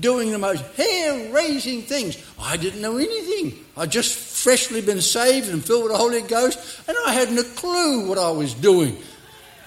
doing 0.01 0.31
the 0.31 0.39
most 0.39 0.65
hair 0.77 1.33
raising 1.33 1.83
things. 1.83 2.23
I 2.39 2.57
didn't 2.57 2.81
know 2.81 2.97
anything. 2.97 3.65
I'd 3.77 3.91
just 3.91 4.17
freshly 4.17 4.81
been 4.81 5.01
saved 5.01 5.49
and 5.49 5.65
filled 5.65 5.85
with 5.85 5.93
the 5.93 5.99
Holy 5.99 6.23
Ghost, 6.23 6.59
and 6.89 6.97
I 7.07 7.13
hadn't 7.13 7.39
a 7.39 7.45
clue 7.45 8.09
what 8.09 8.19
I 8.19 8.31
was 8.31 8.55
doing. 8.55 8.97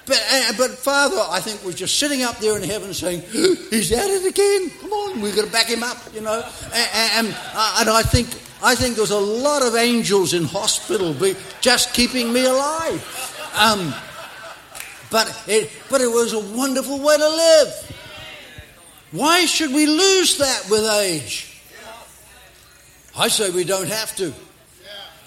But, 0.04 0.24
uh, 0.32 0.52
but 0.58 0.70
Father, 0.70 1.22
I 1.28 1.40
think, 1.40 1.64
was 1.64 1.76
just 1.76 1.98
sitting 1.98 2.22
up 2.22 2.38
there 2.38 2.56
in 2.56 2.62
heaven 2.64 2.92
saying, 2.92 3.20
He's 3.70 3.92
at 3.92 4.10
it 4.10 4.26
again. 4.26 4.70
Come 4.80 4.92
on, 4.92 5.20
we've 5.20 5.36
got 5.36 5.44
to 5.46 5.52
back 5.52 5.66
him 5.66 5.82
up, 5.82 5.96
you 6.12 6.20
know. 6.20 6.44
And, 6.74 7.26
and, 7.26 7.36
uh, 7.54 7.76
and 7.80 7.88
I 7.88 8.02
think 8.02 8.28
I 8.64 8.76
think 8.76 8.94
there's 8.94 9.10
a 9.10 9.18
lot 9.18 9.62
of 9.62 9.74
angels 9.74 10.34
in 10.34 10.44
hospital 10.44 11.16
just 11.60 11.92
keeping 11.94 12.32
me 12.32 12.44
alive. 12.44 13.02
Um, 13.56 13.92
but, 15.10 15.44
it, 15.48 15.70
but 15.90 16.00
it 16.00 16.06
was 16.06 16.32
a 16.32 16.38
wonderful 16.56 17.00
way 17.00 17.16
to 17.16 17.28
live. 17.28 18.01
Why 19.12 19.44
should 19.44 19.72
we 19.72 19.86
lose 19.86 20.38
that 20.38 20.68
with 20.70 20.84
age? 20.84 21.48
I 23.16 23.28
say 23.28 23.50
we 23.50 23.64
don't 23.64 23.88
have 23.88 24.16
to. 24.16 24.32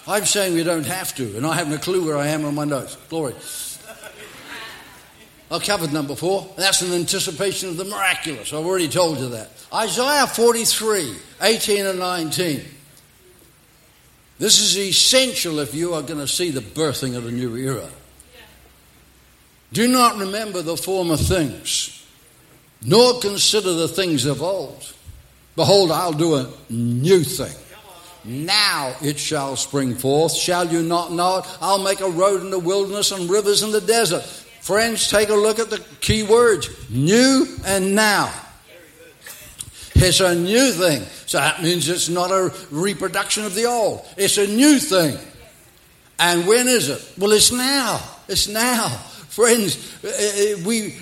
I'm 0.08 0.24
saying 0.24 0.54
we 0.54 0.62
don't 0.62 0.86
have 0.86 1.14
to, 1.16 1.36
and 1.36 1.46
I 1.46 1.54
haven't 1.54 1.72
a 1.72 1.78
clue 1.78 2.04
where 2.04 2.16
I 2.16 2.28
am 2.28 2.44
on 2.44 2.54
my 2.54 2.64
notes. 2.64 2.96
Glory. 3.08 3.34
I 5.50 5.58
covered 5.60 5.92
number 5.92 6.16
four. 6.16 6.52
That's 6.56 6.82
an 6.82 6.92
anticipation 6.92 7.68
of 7.68 7.76
the 7.76 7.84
miraculous. 7.84 8.52
I've 8.52 8.66
already 8.66 8.88
told 8.88 9.18
you 9.18 9.28
that. 9.30 9.50
Isaiah 9.72 10.26
43, 10.26 11.14
18 11.40 11.86
and 11.86 11.98
19. 11.98 12.64
This 14.38 14.60
is 14.60 14.76
essential 14.76 15.60
if 15.60 15.74
you 15.74 15.94
are 15.94 16.02
going 16.02 16.20
to 16.20 16.28
see 16.28 16.50
the 16.50 16.60
birthing 16.60 17.16
of 17.16 17.24
the 17.24 17.32
new 17.32 17.56
era. 17.56 17.88
Do 19.72 19.88
not 19.88 20.18
remember 20.18 20.62
the 20.62 20.76
former 20.76 21.16
things, 21.16 21.95
nor 22.82 23.20
consider 23.20 23.72
the 23.72 23.88
things 23.88 24.24
of 24.26 24.42
old. 24.42 24.92
Behold, 25.56 25.90
I'll 25.90 26.12
do 26.12 26.36
a 26.36 26.50
new 26.68 27.22
thing. 27.22 27.54
Now 28.24 28.94
it 29.00 29.18
shall 29.18 29.56
spring 29.56 29.94
forth. 29.94 30.34
Shall 30.34 30.66
you 30.66 30.82
not 30.82 31.12
know 31.12 31.38
it? 31.38 31.58
I'll 31.60 31.82
make 31.82 32.00
a 32.00 32.10
road 32.10 32.42
in 32.42 32.50
the 32.50 32.58
wilderness 32.58 33.12
and 33.12 33.30
rivers 33.30 33.62
in 33.62 33.70
the 33.70 33.80
desert. 33.80 34.24
Friends, 34.60 35.08
take 35.08 35.28
a 35.28 35.34
look 35.34 35.60
at 35.60 35.70
the 35.70 35.78
key 36.00 36.24
words 36.24 36.68
new 36.90 37.46
and 37.64 37.94
now. 37.94 38.32
It's 39.94 40.20
a 40.20 40.34
new 40.34 40.72
thing. 40.72 41.02
So 41.26 41.38
that 41.38 41.62
means 41.62 41.88
it's 41.88 42.08
not 42.08 42.30
a 42.30 42.52
reproduction 42.70 43.44
of 43.44 43.54
the 43.54 43.64
old. 43.64 44.04
It's 44.16 44.38
a 44.38 44.46
new 44.46 44.78
thing. 44.78 45.16
And 46.18 46.46
when 46.46 46.68
is 46.68 46.88
it? 46.88 47.12
Well, 47.16 47.32
it's 47.32 47.52
now. 47.52 48.00
It's 48.28 48.48
now. 48.48 49.00
Friends, 49.36 50.02
uh, 50.02 50.08
uh, 50.08 50.64
we 50.64 50.94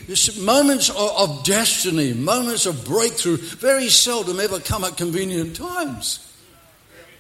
moments 0.43 0.91
of 0.91 1.45
destiny, 1.45 2.13
moments 2.15 2.67
of 2.67 2.85
breakthrough, 2.85 3.37
very 3.37 3.89
seldom 3.89 4.41
ever 4.41 4.59
come 4.59 4.83
at 4.83 4.97
convenient 4.97 5.55
times. 5.55 6.19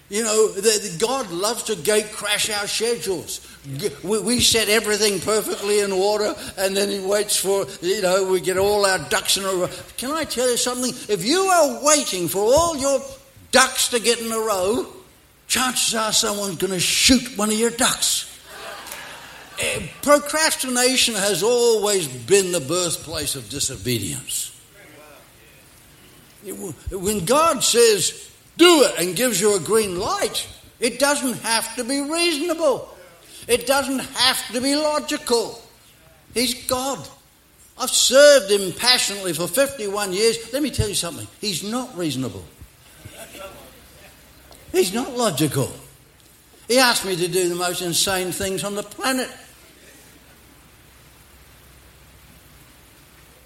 You 0.08 0.24
know, 0.24 0.52
God 0.98 1.30
loves 1.30 1.62
to 1.64 1.76
gate 1.76 2.10
crash 2.10 2.50
our 2.50 2.66
schedules. 2.66 3.46
We, 4.02 4.18
we, 4.18 4.40
set 4.40 4.68
everything 4.68 5.20
perfectly 5.20 5.78
in 5.78 5.92
order, 5.92 6.34
and 6.58 6.76
then 6.76 6.88
He 6.88 6.98
waits 6.98 7.36
for, 7.36 7.64
you 7.80 8.02
know, 8.02 8.28
we 8.28 8.40
get 8.40 8.58
all 8.58 8.84
our 8.84 8.98
ducks 9.08 9.36
in 9.36 9.44
a 9.44 9.52
row. 9.52 9.70
Can 9.96 10.10
I 10.10 10.24
tell 10.24 10.50
you 10.50 10.56
something? 10.56 10.90
If 11.08 11.24
you 11.24 11.42
are 11.42 11.84
waiting 11.84 12.26
for 12.26 12.40
all 12.40 12.76
your 12.76 13.00
ducks 13.52 13.90
to 13.90 14.00
get 14.00 14.20
in 14.20 14.32
a 14.32 14.40
row, 14.40 14.84
chances 15.46 15.94
are 15.94 16.12
someone's 16.12 16.56
going 16.56 16.72
to 16.72 16.80
shoot 16.80 17.38
one 17.38 17.50
of 17.50 17.56
your 17.56 17.70
ducks. 17.70 18.33
Procrastination 20.02 21.14
has 21.14 21.42
always 21.42 22.08
been 22.08 22.52
the 22.52 22.60
birthplace 22.60 23.34
of 23.34 23.48
disobedience. 23.48 24.50
When 26.90 27.24
God 27.24 27.62
says, 27.62 28.30
do 28.56 28.82
it 28.84 28.94
and 28.98 29.16
gives 29.16 29.40
you 29.40 29.56
a 29.56 29.60
green 29.60 29.98
light. 29.98 30.46
It 30.80 30.98
doesn't 30.98 31.38
have 31.40 31.74
to 31.76 31.84
be 31.84 32.00
reasonable. 32.00 32.88
It 33.48 33.66
doesn't 33.66 34.00
have 34.00 34.52
to 34.52 34.60
be 34.60 34.76
logical. 34.76 35.60
He's 36.34 36.66
God. 36.66 36.98
I've 37.78 37.90
served 37.90 38.50
him 38.50 38.72
passionately 38.72 39.32
for 39.32 39.48
51 39.48 40.12
years. 40.12 40.52
Let 40.52 40.62
me 40.62 40.70
tell 40.70 40.88
you 40.88 40.94
something. 40.94 41.26
He's 41.40 41.62
not 41.62 41.96
reasonable. 41.96 42.44
He's 44.72 44.92
not 44.92 45.16
logical. 45.16 45.72
He 46.68 46.78
asked 46.78 47.04
me 47.04 47.16
to 47.16 47.28
do 47.28 47.48
the 47.48 47.54
most 47.54 47.82
insane 47.82 48.32
things 48.32 48.64
on 48.64 48.74
the 48.74 48.82
planet. 48.82 49.30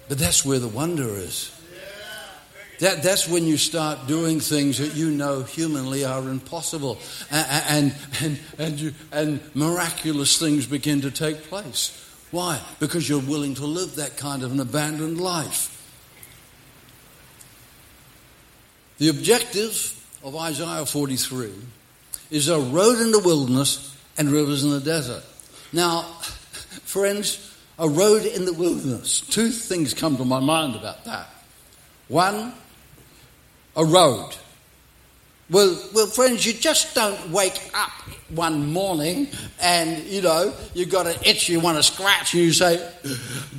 But 0.09 0.17
that's 0.17 0.43
where 0.43 0.59
the 0.59 0.67
wonder 0.67 1.07
is. 1.07 1.55
That, 2.79 3.03
that's 3.03 3.27
when 3.27 3.45
you 3.45 3.57
start 3.57 4.07
doing 4.07 4.39
things 4.39 4.77
that 4.79 4.95
you 4.95 5.11
know 5.11 5.43
humanly 5.43 6.03
are 6.05 6.21
impossible. 6.21 6.97
And, 7.29 7.93
and, 8.21 8.39
and, 8.57 8.79
you, 8.79 8.93
and 9.11 9.41
miraculous 9.53 10.39
things 10.39 10.65
begin 10.65 11.01
to 11.01 11.11
take 11.11 11.43
place. 11.43 11.95
Why? 12.31 12.61
Because 12.79 13.07
you're 13.07 13.19
willing 13.19 13.55
to 13.55 13.65
live 13.65 13.95
that 13.95 14.17
kind 14.17 14.43
of 14.43 14.51
an 14.51 14.59
abandoned 14.59 15.19
life. 15.19 15.75
The 18.97 19.09
objective 19.09 19.95
of 20.23 20.35
Isaiah 20.35 20.85
43 20.85 21.51
is 22.31 22.47
a 22.47 22.59
road 22.59 22.99
in 22.99 23.11
the 23.11 23.19
wilderness 23.19 23.95
and 24.17 24.29
rivers 24.31 24.63
in 24.63 24.71
the 24.71 24.79
desert. 24.79 25.23
Now, 25.73 26.01
friends, 26.83 27.48
a 27.79 27.87
road 27.87 28.25
in 28.25 28.45
the 28.45 28.53
wilderness. 28.53 29.21
Two 29.21 29.49
things 29.49 29.93
come 29.93 30.17
to 30.17 30.25
my 30.25 30.39
mind 30.39 30.75
about 30.75 31.05
that. 31.05 31.27
One, 32.09 32.53
a 33.75 33.85
road. 33.85 34.35
Well, 35.49 35.81
well, 35.95 36.05
friends, 36.05 36.45
you 36.45 36.53
just 36.53 36.93
don't 36.93 37.31
wake 37.31 37.59
up 37.73 37.89
one 38.29 38.71
morning 38.71 39.29
and, 39.59 40.03
you 40.03 40.21
know, 40.21 40.53
you've 40.75 40.89
got 40.89 41.07
an 41.07 41.15
itch 41.25 41.49
you 41.49 41.59
want 41.59 41.77
to 41.77 41.83
scratch 41.83 42.35
and 42.35 42.43
you 42.43 42.51
say, 42.51 42.87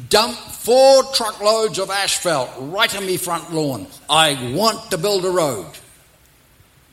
dump 0.08 0.36
four 0.36 1.02
truckloads 1.14 1.80
of 1.80 1.90
asphalt 1.90 2.50
right 2.58 2.94
on 2.94 3.04
me 3.06 3.16
front 3.16 3.52
lawn. 3.52 3.88
I 4.08 4.52
want 4.54 4.92
to 4.92 4.98
build 4.98 5.24
a 5.24 5.30
road. 5.30 5.66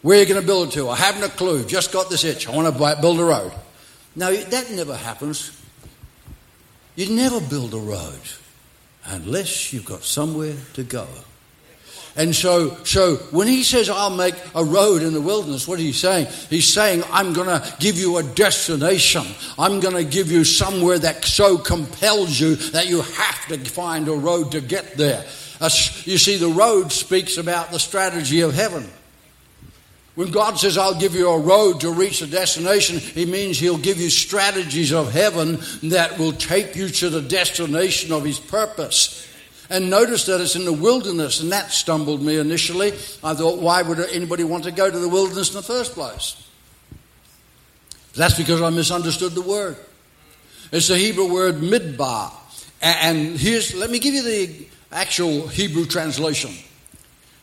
Where 0.02 0.18
are 0.18 0.22
you 0.22 0.28
going 0.28 0.42
to 0.42 0.48
build 0.48 0.70
it 0.70 0.72
to? 0.74 0.90
I 0.90 0.96
haven't 0.96 1.24
a 1.24 1.30
clue. 1.30 1.66
Just 1.66 1.92
got 1.92 2.10
this 2.10 2.24
itch. 2.24 2.48
I 2.48 2.56
want 2.56 2.74
to 2.74 3.02
build 3.02 3.20
a 3.20 3.24
road. 3.24 3.52
No, 4.16 4.36
that 4.36 4.72
never 4.72 4.96
happens. 4.96 5.52
You 6.98 7.16
never 7.16 7.40
build 7.40 7.76
a 7.76 7.80
road 7.80 8.20
unless 9.06 9.72
you've 9.72 9.86
got 9.86 10.04
somewhere 10.04 10.56
to 10.74 10.84
go. 10.84 11.08
And 12.16 12.36
so, 12.36 12.76
so 12.84 13.18
when 13.30 13.48
he 13.48 13.62
says, 13.64 13.88
I'll 13.88 14.10
make 14.10 14.34
a 14.56 14.66
road 14.66 15.04
in 15.04 15.14
the 15.14 15.22
wilderness, 15.22 15.68
what 15.68 15.80
you 15.80 15.94
saying? 15.94 16.26
He's 16.50 16.68
saying, 16.68 17.04
I'm 17.12 17.34
going 17.34 17.48
to 17.48 17.76
give 17.80 17.98
you 17.98 18.18
a 18.18 18.24
destination. 18.24 19.24
I'm 19.60 19.80
going 19.80 19.94
to 19.94 20.04
give 20.04 20.32
you 20.32 20.44
somewhere 20.44 20.98
that 20.98 21.24
so 21.24 21.60
compels 21.60 22.40
you 22.40 22.56
that 22.56 22.88
you 22.88 23.02
have 23.02 23.46
to 23.50 23.60
find 23.60 24.08
a 24.08 24.14
road 24.14 24.54
to 24.54 24.62
get 24.62 24.98
there. 24.98 25.24
You 25.62 26.18
see, 26.18 26.38
the 26.38 26.50
road 26.50 26.92
speaks 26.92 27.38
about 27.38 27.70
the 27.70 27.78
strategy 27.78 28.42
of 28.42 28.56
heaven. 28.56 28.90
When 30.18 30.32
God 30.32 30.58
says, 30.58 30.80
I'll 30.80 31.00
give 31.00 31.14
you 31.14 31.30
a 31.30 31.38
road 31.38 31.82
to 31.82 31.92
reach 31.92 32.22
the 32.22 32.26
destination, 32.26 32.98
He 32.98 33.28
means 33.28 33.60
He'll 33.60 33.78
give 33.78 34.00
you 34.00 34.10
strategies 34.10 34.92
of 34.92 35.12
heaven 35.12 35.60
that 35.84 36.18
will 36.18 36.32
take 36.32 36.76
you 36.76 36.90
to 36.90 37.12
the 37.12 37.22
destination 37.22 38.12
of 38.12 38.24
His 38.24 38.40
purpose. 38.40 39.32
And 39.70 39.92
notice 39.92 40.26
that 40.26 40.42
it's 40.42 40.56
in 40.56 40.66
the 40.66 40.74
wilderness, 40.74 41.40
and 41.40 41.52
that 41.52 41.72
stumbled 41.72 42.24
me 42.24 42.40
initially. 42.40 42.94
I 43.24 43.36
thought, 43.36 43.60
why 43.60 43.84
would 43.84 44.00
anybody 44.00 44.44
want 44.44 44.64
to 44.64 44.72
go 44.72 44.90
to 44.90 44.98
the 44.98 45.08
wilderness 45.08 45.50
in 45.50 45.58
the 45.58 45.62
first 45.62 45.94
place? 45.94 46.44
That's 48.16 48.36
because 48.36 48.64
I 48.64 48.72
misunderstood 48.72 49.34
the 49.34 49.44
word. 49.44 49.78
It's 50.72 50.88
the 50.88 50.98
Hebrew 50.98 51.32
word 51.32 51.58
midbar. 51.58 52.32
And 52.82 53.38
here's, 53.38 53.76
let 53.76 53.92
me 53.92 54.00
give 54.00 54.16
you 54.16 54.24
the 54.24 54.66
actual 54.92 55.48
Hebrew 55.48 55.86
translation 55.86 56.56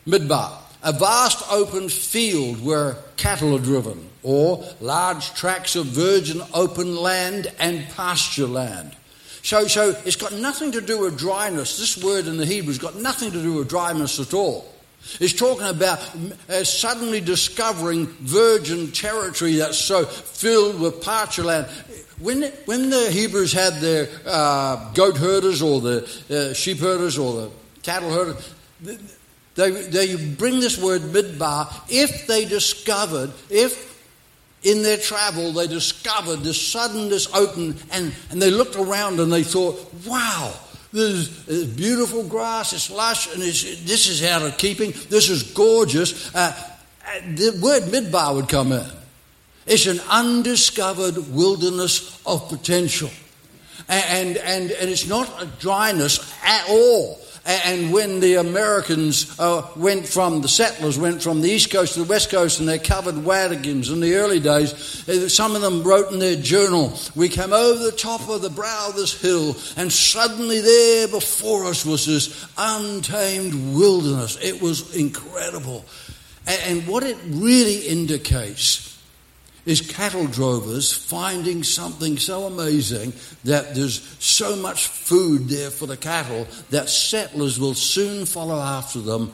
midbar. 0.05 0.64
A 0.85 0.93
vast 0.93 1.43
open 1.51 1.89
field 1.89 2.63
where 2.63 2.95
cattle 3.17 3.55
are 3.55 3.59
driven, 3.59 4.07
or 4.21 4.63
large 4.79 5.33
tracts 5.33 5.75
of 5.75 5.87
virgin 5.87 6.43
open 6.53 6.95
land 6.95 7.51
and 7.57 7.89
pasture 7.95 8.45
land. 8.45 8.95
So, 9.41 9.67
so 9.67 9.95
it's 10.05 10.15
got 10.15 10.33
nothing 10.33 10.71
to 10.73 10.81
do 10.81 10.99
with 10.99 11.17
dryness. 11.17 11.79
This 11.79 12.03
word 12.03 12.27
in 12.27 12.37
the 12.37 12.45
Hebrew 12.45 12.69
has 12.69 12.77
got 12.77 12.95
nothing 12.97 13.31
to 13.31 13.41
do 13.41 13.53
with 13.53 13.67
dryness 13.67 14.19
at 14.19 14.35
all. 14.35 14.71
It's 15.19 15.33
talking 15.33 15.65
about 15.65 15.99
uh, 16.49 16.63
suddenly 16.63 17.19
discovering 17.19 18.05
virgin 18.05 18.91
territory 18.91 19.55
that's 19.55 19.79
so 19.79 20.05
filled 20.05 20.79
with 20.79 21.03
pasture 21.03 21.45
land. 21.45 21.65
When, 22.19 22.43
when 22.65 22.91
the 22.91 23.09
Hebrews 23.09 23.53
had 23.53 23.73
their 23.81 24.07
uh, 24.25 24.93
goat 24.93 25.17
herders 25.17 25.63
or 25.63 25.81
the 25.81 26.03
uh, 26.29 26.53
sheep 26.53 26.77
herders 26.77 27.17
or 27.17 27.33
the 27.33 27.51
cattle 27.81 28.11
herders, 28.11 28.53
they, 29.55 29.71
they 29.71 30.15
bring 30.15 30.59
this 30.59 30.81
word 30.81 31.01
midbar 31.01 31.73
if 31.89 32.27
they 32.27 32.45
discovered, 32.45 33.31
if 33.49 33.95
in 34.63 34.83
their 34.83 34.97
travel 34.97 35.51
they 35.53 35.67
discovered 35.67 36.37
this 36.37 36.61
sudden, 36.61 37.09
this 37.09 37.33
open, 37.33 37.75
and, 37.91 38.13
and 38.31 38.41
they 38.41 38.51
looked 38.51 38.75
around 38.75 39.19
and 39.19 39.31
they 39.31 39.43
thought, 39.43 39.93
wow, 40.05 40.53
there's, 40.91 41.45
there's 41.45 41.67
beautiful 41.67 42.23
grass, 42.23 42.73
it's 42.73 42.89
lush, 42.89 43.33
and 43.33 43.43
it's, 43.43 43.63
this 43.83 44.07
is 44.07 44.23
out 44.23 44.41
of 44.41 44.57
keeping, 44.57 44.91
this 45.09 45.29
is 45.29 45.43
gorgeous. 45.43 46.33
Uh, 46.35 46.53
uh, 47.07 47.19
the 47.35 47.59
word 47.61 47.83
midbar 47.83 48.35
would 48.35 48.49
come 48.49 48.71
in. 48.71 48.85
It's 49.67 49.87
an 49.87 49.99
undiscovered 50.09 51.33
wilderness 51.33 52.21
of 52.25 52.49
potential. 52.49 53.09
And, 53.87 54.37
and, 54.37 54.71
and 54.71 54.89
it's 54.89 55.07
not 55.07 55.41
a 55.41 55.45
dryness 55.59 56.33
at 56.43 56.67
all. 56.69 57.19
And 57.45 57.93
when 57.93 58.21
the 58.21 58.35
Americans 58.35 59.39
uh, 59.39 59.67
went 59.75 60.07
from, 60.07 60.41
the 60.41 60.47
settlers 60.47 60.97
went 60.97 61.21
from 61.21 61.41
the 61.41 61.49
east 61.51 61.71
coast 61.71 61.93
to 61.93 61.99
the 61.99 62.09
west 62.09 62.31
coast 62.31 62.59
and 62.59 62.67
they 62.67 62.79
covered 62.79 63.23
wagons 63.23 63.91
in 63.91 63.99
the 63.99 64.15
early 64.15 64.39
days, 64.39 65.07
uh, 65.07 65.29
some 65.29 65.55
of 65.55 65.61
them 65.61 65.83
wrote 65.83 66.11
in 66.11 66.17
their 66.17 66.35
journal, 66.35 66.97
We 67.15 67.29
came 67.29 67.53
over 67.53 67.83
the 67.83 67.91
top 67.91 68.27
of 68.29 68.41
the 68.41 68.49
brow 68.49 68.87
of 68.89 68.95
this 68.95 69.21
hill 69.21 69.55
and 69.77 69.93
suddenly 69.93 70.59
there 70.59 71.07
before 71.07 71.65
us 71.65 71.85
was 71.85 72.07
this 72.07 72.47
untamed 72.57 73.75
wilderness. 73.75 74.39
It 74.41 74.59
was 74.59 74.95
incredible. 74.95 75.85
And 76.47 76.87
what 76.87 77.03
it 77.03 77.17
really 77.27 77.87
indicates 77.87 78.94
is 79.65 79.81
cattle 79.81 80.27
drovers 80.27 80.93
finding 80.93 81.63
something 81.63 82.17
so 82.17 82.45
amazing 82.45 83.13
that 83.43 83.73
there's 83.73 84.01
so 84.19 84.55
much 84.55 84.87
food 84.87 85.49
there 85.49 85.71
for 85.71 85.87
the 85.87 85.97
cattle 85.97 86.47
that 86.69 86.89
settlers 86.89 87.59
will 87.59 87.73
soon 87.73 88.25
follow 88.25 88.59
after 88.59 88.99
them 88.99 89.33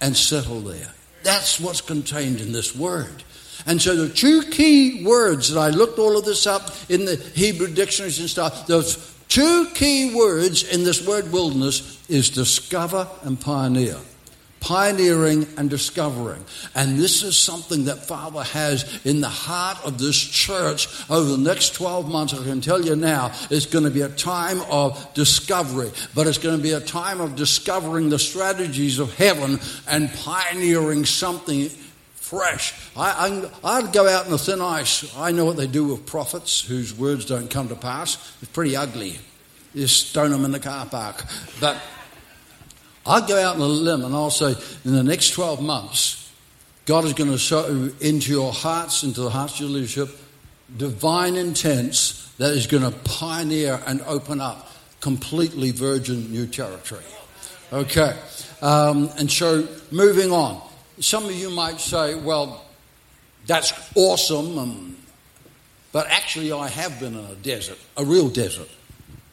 and 0.00 0.16
settle 0.16 0.60
there. 0.60 0.92
That's 1.22 1.58
what's 1.58 1.80
contained 1.80 2.40
in 2.40 2.52
this 2.52 2.76
word. 2.76 3.24
And 3.66 3.80
so 3.80 3.96
the 3.96 4.12
two 4.12 4.42
key 4.42 5.04
words 5.04 5.50
that 5.52 5.58
I 5.58 5.70
looked 5.70 5.98
all 5.98 6.18
of 6.18 6.24
this 6.24 6.46
up 6.46 6.70
in 6.88 7.04
the 7.04 7.16
Hebrew 7.16 7.68
dictionaries 7.68 8.20
and 8.20 8.28
stuff, 8.28 8.66
those 8.66 9.14
two 9.28 9.68
key 9.74 10.14
words 10.14 10.62
in 10.64 10.84
this 10.84 11.06
word 11.06 11.32
wilderness 11.32 12.02
is 12.08 12.30
discover 12.30 13.08
and 13.22 13.40
pioneer 13.40 13.98
pioneering 14.64 15.46
and 15.58 15.68
discovering. 15.68 16.42
And 16.74 16.98
this 16.98 17.22
is 17.22 17.36
something 17.36 17.84
that 17.84 18.06
Father 18.06 18.42
has 18.42 19.04
in 19.04 19.20
the 19.20 19.28
heart 19.28 19.76
of 19.84 19.98
this 19.98 20.16
church 20.16 20.88
over 21.10 21.28
the 21.28 21.36
next 21.36 21.74
12 21.74 22.10
months. 22.10 22.32
I 22.32 22.42
can 22.42 22.62
tell 22.62 22.82
you 22.82 22.96
now, 22.96 23.30
it's 23.50 23.66
going 23.66 23.84
to 23.84 23.90
be 23.90 24.00
a 24.00 24.08
time 24.08 24.62
of 24.70 25.12
discovery, 25.12 25.90
but 26.14 26.26
it's 26.26 26.38
going 26.38 26.56
to 26.56 26.62
be 26.62 26.72
a 26.72 26.80
time 26.80 27.20
of 27.20 27.36
discovering 27.36 28.08
the 28.08 28.18
strategies 28.18 28.98
of 28.98 29.14
heaven 29.18 29.60
and 29.86 30.10
pioneering 30.14 31.04
something 31.04 31.68
fresh. 32.14 32.72
I, 32.96 33.46
I, 33.62 33.82
would 33.82 33.92
go 33.92 34.08
out 34.08 34.24
in 34.24 34.30
the 34.30 34.38
thin 34.38 34.62
ice. 34.62 35.14
I 35.14 35.30
know 35.30 35.44
what 35.44 35.58
they 35.58 35.66
do 35.66 35.84
with 35.88 36.06
prophets 36.06 36.62
whose 36.62 36.96
words 36.96 37.26
don't 37.26 37.50
come 37.50 37.68
to 37.68 37.76
pass. 37.76 38.34
It's 38.40 38.50
pretty 38.50 38.76
ugly. 38.76 39.18
You 39.74 39.88
stone 39.88 40.30
them 40.30 40.46
in 40.46 40.52
the 40.52 40.60
car 40.60 40.86
park. 40.86 41.22
But 41.60 41.76
I'll 43.06 43.26
go 43.26 43.38
out 43.38 43.56
on 43.56 43.60
a 43.60 43.66
limb 43.66 44.04
and 44.04 44.14
I'll 44.14 44.30
say, 44.30 44.54
in 44.84 44.94
the 44.94 45.02
next 45.02 45.30
12 45.30 45.60
months, 45.60 46.32
God 46.86 47.04
is 47.04 47.12
going 47.12 47.30
to 47.30 47.38
sow 47.38 47.90
into 48.00 48.30
your 48.30 48.52
hearts, 48.52 49.02
into 49.02 49.22
the 49.22 49.30
hearts 49.30 49.54
of 49.54 49.60
your 49.60 49.70
leadership, 49.70 50.10
divine 50.76 51.36
intents 51.36 52.30
that 52.38 52.52
is 52.52 52.66
going 52.66 52.82
to 52.82 52.90
pioneer 52.90 53.80
and 53.86 54.00
open 54.02 54.40
up 54.40 54.70
completely 55.00 55.70
virgin 55.70 56.30
new 56.30 56.46
territory. 56.46 57.04
Okay. 57.72 58.16
Um, 58.62 59.10
and 59.18 59.30
so, 59.30 59.68
moving 59.90 60.32
on. 60.32 60.62
Some 61.00 61.24
of 61.24 61.32
you 61.32 61.50
might 61.50 61.80
say, 61.80 62.14
well, 62.14 62.64
that's 63.46 63.72
awesome, 63.94 64.58
um, 64.58 64.96
but 65.92 66.06
actually, 66.08 66.52
I 66.52 66.68
have 66.68 66.98
been 66.98 67.14
in 67.14 67.24
a 67.24 67.34
desert, 67.34 67.78
a 67.96 68.04
real 68.04 68.28
desert. 68.28 68.68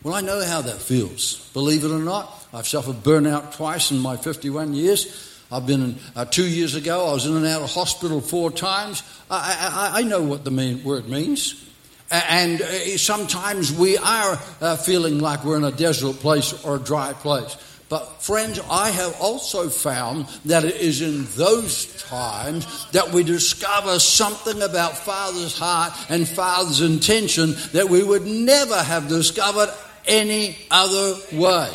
Well, 0.04 0.14
I 0.14 0.22
know 0.22 0.44
how 0.44 0.62
that 0.62 0.78
feels. 0.78 1.50
Believe 1.54 1.84
it 1.84 1.92
or 1.92 2.00
not, 2.00 2.41
I've 2.54 2.68
suffered 2.68 2.98
burnout 2.98 3.56
twice 3.56 3.92
in 3.92 4.00
my 4.00 4.18
51 4.18 4.74
years. 4.74 5.30
I've 5.52 5.68
been 5.68 5.84
in, 5.84 6.00
uh, 6.16 6.26
two 6.26 6.48
years 6.48 6.76
ago, 6.76 7.08
I 7.08 7.14
was 7.14 7.26
in 7.26 7.36
and 7.36 7.46
out 7.46 7.62
of 7.62 7.72
hospital 7.72 8.22
four 8.22 8.52
times. 8.52 9.04
I, 9.30 9.92
I, 9.94 10.00
I 10.00 10.04
know 10.04 10.22
what 10.22 10.44
the 10.44 10.52
main 10.52 10.84
word 10.84 11.10
means. 11.10 11.70
And 12.10 12.62
uh, 12.62 12.98
sometimes 12.98 13.72
we 13.72 13.98
are 13.98 14.40
uh, 14.60 14.76
feeling 14.78 15.20
like 15.20 15.44
we're 15.46 15.58
in 15.58 15.64
a 15.64 15.72
desert 15.72 16.18
place 16.18 16.54
or 16.66 16.76
a 16.76 16.80
dry 16.80 17.14
place. 17.14 17.58
But, 17.88 18.22
friends, 18.22 18.60
I 18.70 18.90
have 18.90 19.20
also 19.20 19.68
found 19.68 20.26
that 20.46 20.64
it 20.64 20.76
is 20.76 21.02
in 21.02 21.26
those 21.36 22.02
times 22.04 22.90
that 22.92 23.12
we 23.12 23.24
discover 23.24 24.00
something 24.00 24.62
about 24.62 24.98
Father's 24.98 25.58
heart 25.58 25.92
and 26.10 26.26
Father's 26.26 26.80
intention 26.80 27.54
that 27.74 27.90
we 27.90 28.02
would 28.02 28.26
never 28.26 28.82
have 28.82 29.10
discovered 29.10 29.70
any 30.06 30.58
other 30.72 31.18
way. 31.34 31.70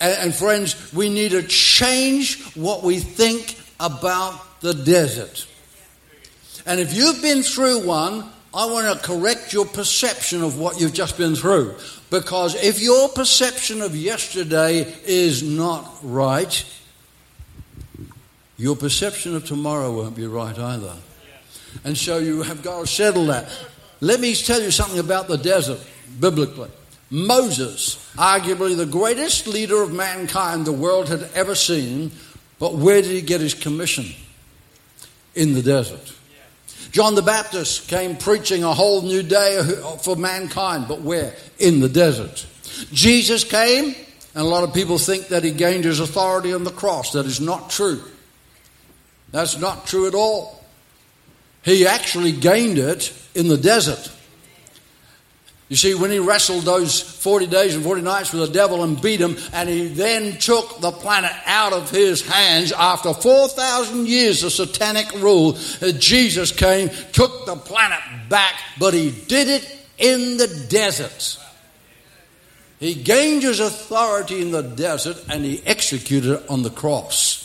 And, 0.00 0.34
friends, 0.34 0.92
we 0.92 1.08
need 1.08 1.32
to 1.32 1.42
change 1.42 2.54
what 2.54 2.82
we 2.82 3.00
think 3.00 3.58
about 3.80 4.60
the 4.60 4.74
desert. 4.74 5.46
And 6.66 6.78
if 6.80 6.94
you've 6.94 7.20
been 7.22 7.42
through 7.42 7.86
one, 7.86 8.24
I 8.54 8.66
want 8.66 8.92
to 8.92 9.06
correct 9.06 9.52
your 9.52 9.66
perception 9.66 10.42
of 10.42 10.58
what 10.58 10.80
you've 10.80 10.94
just 10.94 11.18
been 11.18 11.34
through. 11.34 11.76
Because 12.10 12.54
if 12.54 12.80
your 12.80 13.08
perception 13.08 13.82
of 13.82 13.94
yesterday 13.94 14.80
is 15.04 15.42
not 15.42 15.98
right, 16.02 16.64
your 18.56 18.76
perception 18.76 19.36
of 19.36 19.44
tomorrow 19.44 19.92
won't 19.92 20.16
be 20.16 20.26
right 20.26 20.58
either. 20.58 20.94
And 21.84 21.96
so 21.96 22.18
you 22.18 22.42
have 22.42 22.62
got 22.62 22.80
to 22.80 22.86
settle 22.86 23.26
that. 23.26 23.48
Let 24.00 24.20
me 24.20 24.34
tell 24.34 24.62
you 24.62 24.70
something 24.70 24.98
about 24.98 25.28
the 25.28 25.36
desert, 25.36 25.80
biblically. 26.18 26.70
Moses, 27.10 27.96
arguably 28.16 28.76
the 28.76 28.86
greatest 28.86 29.46
leader 29.46 29.82
of 29.82 29.92
mankind 29.92 30.66
the 30.66 30.72
world 30.72 31.08
had 31.08 31.28
ever 31.34 31.54
seen, 31.54 32.12
but 32.58 32.74
where 32.74 33.00
did 33.00 33.10
he 33.10 33.22
get 33.22 33.40
his 33.40 33.54
commission? 33.54 34.06
In 35.34 35.54
the 35.54 35.62
desert. 35.62 36.14
John 36.90 37.14
the 37.14 37.22
Baptist 37.22 37.88
came 37.88 38.16
preaching 38.16 38.64
a 38.64 38.74
whole 38.74 39.02
new 39.02 39.22
day 39.22 39.62
for 40.02 40.16
mankind, 40.16 40.86
but 40.88 41.02
where? 41.02 41.34
In 41.58 41.80
the 41.80 41.88
desert. 41.88 42.46
Jesus 42.92 43.44
came, 43.44 43.94
and 44.34 44.42
a 44.42 44.44
lot 44.44 44.64
of 44.64 44.74
people 44.74 44.98
think 44.98 45.28
that 45.28 45.44
he 45.44 45.50
gained 45.50 45.84
his 45.84 46.00
authority 46.00 46.52
on 46.52 46.64
the 46.64 46.70
cross. 46.70 47.12
That 47.12 47.26
is 47.26 47.40
not 47.40 47.70
true. 47.70 48.02
That's 49.30 49.58
not 49.58 49.86
true 49.86 50.06
at 50.06 50.14
all. 50.14 50.64
He 51.62 51.86
actually 51.86 52.32
gained 52.32 52.78
it 52.78 53.12
in 53.34 53.48
the 53.48 53.58
desert. 53.58 54.10
You 55.68 55.76
see, 55.76 55.94
when 55.94 56.10
he 56.10 56.18
wrestled 56.18 56.64
those 56.64 57.00
40 57.00 57.46
days 57.46 57.74
and 57.74 57.84
40 57.84 58.00
nights 58.00 58.32
with 58.32 58.46
the 58.46 58.52
devil 58.52 58.84
and 58.84 59.00
beat 59.00 59.20
him, 59.20 59.36
and 59.52 59.68
he 59.68 59.88
then 59.88 60.38
took 60.38 60.80
the 60.80 60.90
planet 60.90 61.32
out 61.44 61.74
of 61.74 61.90
his 61.90 62.26
hands 62.26 62.72
after 62.72 63.12
4,000 63.12 64.06
years 64.08 64.42
of 64.44 64.52
satanic 64.52 65.12
rule, 65.14 65.58
uh, 65.82 65.92
Jesus 65.92 66.52
came, 66.52 66.88
took 67.12 67.44
the 67.44 67.56
planet 67.56 68.00
back, 68.30 68.54
but 68.78 68.94
he 68.94 69.10
did 69.10 69.48
it 69.48 69.76
in 69.98 70.38
the 70.38 70.66
desert. 70.70 71.38
He 72.80 72.94
gained 72.94 73.42
his 73.42 73.60
authority 73.60 74.40
in 74.40 74.52
the 74.52 74.62
desert 74.62 75.22
and 75.28 75.44
he 75.44 75.60
executed 75.66 76.40
it 76.40 76.48
on 76.48 76.62
the 76.62 76.70
cross. 76.70 77.44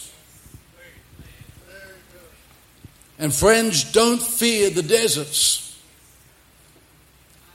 And 3.19 3.33
friends, 3.33 3.91
don't 3.91 4.21
fear 4.21 4.69
the 4.69 4.83
deserts. 4.83 5.62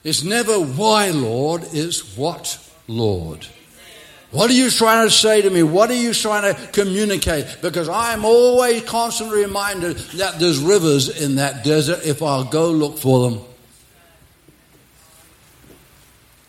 It's 0.05 0.23
never 0.23 0.61
why, 0.61 1.11
Lord, 1.11 1.65
it's 1.73 2.17
what, 2.17 2.59
Lord. 2.87 3.47
What 4.31 4.51
are 4.51 4.55
you 4.55 4.71
trying 4.71 5.07
to 5.07 5.11
say 5.11 5.41
to 5.41 5.49
me? 5.49 5.63
What 5.63 5.91
are 5.91 5.95
you 5.95 6.13
trying 6.13 6.55
to 6.55 6.67
communicate? 6.73 7.59
Because 7.63 7.89
I'm 7.89 8.27
always 8.27 8.85
constantly 8.85 9.43
reminded 9.45 9.97
that 10.17 10.39
there's 10.39 10.59
rivers 10.59 11.23
in 11.23 11.37
that 11.37 11.65
desert 11.65 12.01
if 12.05 12.23
I'll 12.23 12.45
go 12.45 12.71
look 12.71 12.99
for 12.99 13.31
them. 13.31 13.41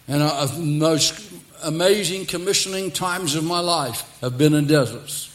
And 0.10 0.24
uh, 0.24 0.46
the 0.46 0.60
most 0.60 1.32
amazing 1.64 2.26
commissioning 2.26 2.92
times 2.92 3.36
of 3.36 3.46
my 3.46 3.60
life 3.60 4.04
have 4.20 4.38
been 4.38 4.54
in 4.54 4.68
deserts. 4.68 5.28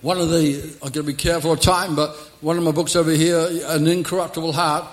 One 0.00 0.18
of 0.18 0.30
the, 0.30 0.76
I've 0.82 0.92
got 0.92 0.94
to 0.94 1.02
be 1.04 1.14
careful 1.14 1.52
of 1.52 1.60
time, 1.60 1.94
but 1.94 2.16
one 2.40 2.58
of 2.58 2.64
my 2.64 2.72
books 2.72 2.96
over 2.96 3.12
here, 3.12 3.46
An 3.66 3.86
Incorruptible 3.86 4.52
Heart, 4.52 4.86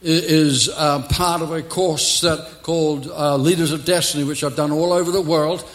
is 0.00 0.68
uh, 0.68 1.02
part 1.08 1.42
of 1.42 1.52
a 1.52 1.62
course 1.62 2.20
that 2.20 2.62
called 2.62 3.08
uh, 3.08 3.36
Leaders 3.36 3.72
of 3.72 3.84
Destiny, 3.84 4.24
which 4.24 4.44
I've 4.44 4.56
done 4.56 4.70
all 4.70 4.92
over 4.92 5.10
the 5.10 5.20
world. 5.20 5.68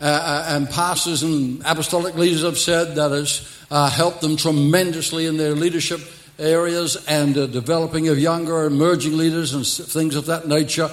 uh, 0.00 0.04
uh, 0.04 0.44
and 0.48 0.68
pastors 0.68 1.22
and 1.22 1.62
apostolic 1.64 2.14
leaders 2.16 2.42
have 2.42 2.58
said 2.58 2.96
that 2.96 3.12
has 3.12 3.64
uh, 3.70 3.88
helped 3.88 4.20
them 4.20 4.36
tremendously 4.36 5.24
in 5.26 5.38
their 5.38 5.54
leadership 5.54 6.00
areas 6.38 7.02
and 7.08 7.38
uh, 7.38 7.46
developing 7.46 8.08
of 8.08 8.18
younger 8.18 8.66
emerging 8.66 9.16
leaders 9.16 9.54
and 9.54 9.66
things 9.66 10.14
of 10.14 10.26
that 10.26 10.46
nature. 10.46 10.90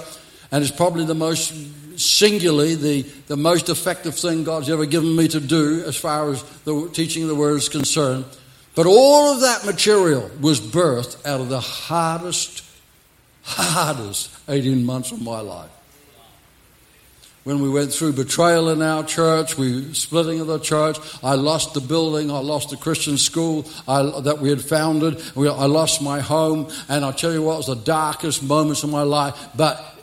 And 0.50 0.62
it's 0.62 0.74
probably 0.74 1.04
the 1.04 1.14
most 1.14 1.52
singularly 1.98 2.74
the, 2.74 3.02
the 3.28 3.36
most 3.36 3.68
effective 3.68 4.16
thing 4.16 4.42
God's 4.42 4.70
ever 4.70 4.86
given 4.86 5.14
me 5.14 5.28
to 5.28 5.40
do 5.40 5.84
as 5.86 5.96
far 5.96 6.30
as 6.30 6.42
the 6.64 6.88
teaching 6.92 7.22
of 7.24 7.28
the 7.28 7.34
word 7.34 7.56
is 7.56 7.68
concerned. 7.68 8.24
But 8.74 8.86
all 8.86 9.32
of 9.32 9.40
that 9.40 9.64
material 9.64 10.30
was 10.40 10.60
birthed 10.60 11.24
out 11.24 11.40
of 11.40 11.48
the 11.48 11.60
hardest, 11.60 12.64
hardest 13.42 14.30
18 14.48 14.84
months 14.84 15.12
of 15.12 15.22
my 15.22 15.40
life. 15.40 15.70
When 17.44 17.60
we 17.60 17.68
went 17.68 17.92
through 17.92 18.14
betrayal 18.14 18.70
in 18.70 18.80
our 18.80 19.04
church, 19.04 19.58
we 19.58 19.92
splitting 19.92 20.40
of 20.40 20.46
the 20.46 20.58
church. 20.58 20.98
I 21.22 21.34
lost 21.34 21.74
the 21.74 21.80
building. 21.82 22.30
I 22.30 22.38
lost 22.38 22.70
the 22.70 22.78
Christian 22.78 23.18
school 23.18 23.66
I, 23.86 24.20
that 24.22 24.38
we 24.38 24.48
had 24.48 24.62
founded. 24.62 25.22
We, 25.36 25.46
I 25.48 25.66
lost 25.66 26.00
my 26.00 26.20
home, 26.20 26.72
and 26.88 27.04
I'll 27.04 27.12
tell 27.12 27.34
you 27.34 27.42
what, 27.42 27.58
was 27.58 27.66
the 27.66 27.74
darkest 27.74 28.42
moments 28.42 28.82
of 28.82 28.88
my 28.88 29.02
life. 29.02 29.34
But 29.54 29.93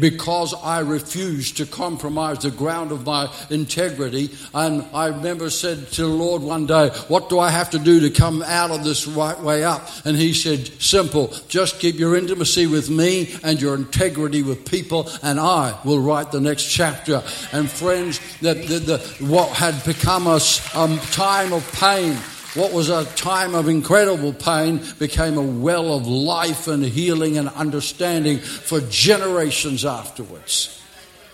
because 0.00 0.54
I 0.54 0.80
refused 0.80 1.58
to 1.58 1.66
compromise 1.66 2.38
the 2.38 2.50
ground 2.50 2.92
of 2.92 3.04
my 3.04 3.32
integrity. 3.50 4.30
And 4.54 4.84
I 4.94 5.08
remember 5.08 5.50
said 5.50 5.88
to 5.92 6.02
the 6.02 6.08
Lord 6.08 6.42
one 6.42 6.66
day, 6.66 6.88
What 7.08 7.28
do 7.28 7.38
I 7.38 7.50
have 7.50 7.70
to 7.70 7.78
do 7.78 8.00
to 8.00 8.10
come 8.10 8.42
out 8.42 8.70
of 8.70 8.84
this 8.84 9.06
right 9.06 9.38
way 9.38 9.64
up? 9.64 9.88
And 10.04 10.16
He 10.16 10.32
said, 10.32 10.66
Simple, 10.80 11.28
just 11.48 11.78
keep 11.78 11.96
your 11.96 12.16
intimacy 12.16 12.66
with 12.66 12.88
me 12.88 13.34
and 13.42 13.60
your 13.60 13.74
integrity 13.74 14.42
with 14.42 14.70
people, 14.70 15.10
and 15.22 15.38
I 15.38 15.78
will 15.84 16.00
write 16.00 16.32
the 16.32 16.40
next 16.40 16.64
chapter. 16.64 17.22
And 17.52 17.70
friends, 17.70 18.20
that 18.40 19.16
what 19.20 19.50
had 19.50 19.82
become 19.84 20.26
a 20.26 20.40
um, 20.74 20.98
time 20.98 21.52
of 21.52 21.70
pain 21.72 22.16
what 22.56 22.72
was 22.72 22.88
a 22.88 23.04
time 23.16 23.54
of 23.54 23.68
incredible 23.68 24.32
pain 24.32 24.80
became 24.98 25.36
a 25.36 25.42
well 25.42 25.92
of 25.92 26.06
life 26.06 26.68
and 26.68 26.82
healing 26.82 27.36
and 27.36 27.48
understanding 27.50 28.38
for 28.38 28.80
generations 28.80 29.84
afterwards. 29.84 30.82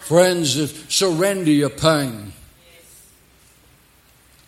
Friends, 0.00 0.52
surrender 0.92 1.52
your 1.52 1.70
pain. 1.70 2.32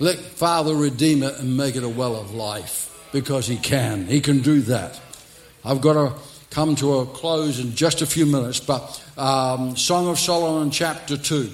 Let 0.00 0.18
Father 0.18 0.74
redeem 0.74 1.22
it 1.22 1.38
and 1.38 1.56
make 1.56 1.76
it 1.76 1.84
a 1.84 1.88
well 1.88 2.16
of 2.16 2.34
life 2.34 3.08
because 3.12 3.46
He 3.46 3.56
can. 3.56 4.06
He 4.06 4.20
can 4.20 4.40
do 4.40 4.60
that. 4.62 5.00
I've 5.64 5.80
got 5.80 5.92
to 5.92 6.20
come 6.50 6.74
to 6.76 6.98
a 6.98 7.06
close 7.06 7.60
in 7.60 7.76
just 7.76 8.02
a 8.02 8.06
few 8.06 8.26
minutes, 8.26 8.58
but 8.58 9.02
um, 9.16 9.76
Song 9.76 10.08
of 10.08 10.18
Solomon, 10.18 10.72
chapter 10.72 11.16
2, 11.16 11.50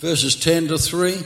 verses 0.00 0.34
10 0.34 0.68
to 0.68 0.78
3 0.78 1.22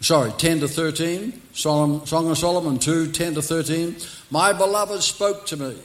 sorry, 0.00 0.32
10 0.32 0.60
to 0.60 0.68
13, 0.68 1.42
Song 1.52 2.02
of 2.02 2.38
Solomon 2.38 2.78
2, 2.78 3.12
10 3.12 3.34
to 3.34 3.42
13. 3.42 3.96
My 4.30 4.52
beloved 4.52 5.02
spoke 5.02 5.46
to 5.46 5.56
me, 5.56 5.76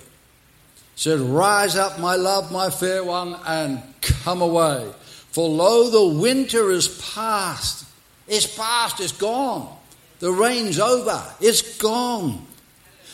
said, 0.95 1.19
Rise 1.19 1.75
up, 1.75 1.99
my 1.99 2.15
love, 2.15 2.51
my 2.51 2.69
fair 2.69 3.03
one, 3.03 3.37
and 3.45 3.81
come 4.01 4.41
away. 4.41 4.91
For 5.31 5.47
lo, 5.47 5.89
the 5.89 6.19
winter 6.19 6.71
is 6.71 6.87
past. 7.13 7.85
It's 8.27 8.47
past, 8.57 8.99
it's 8.99 9.11
gone. 9.11 9.75
The 10.19 10.31
rain's 10.31 10.79
over, 10.79 11.23
it's 11.39 11.77
gone. 11.77 12.45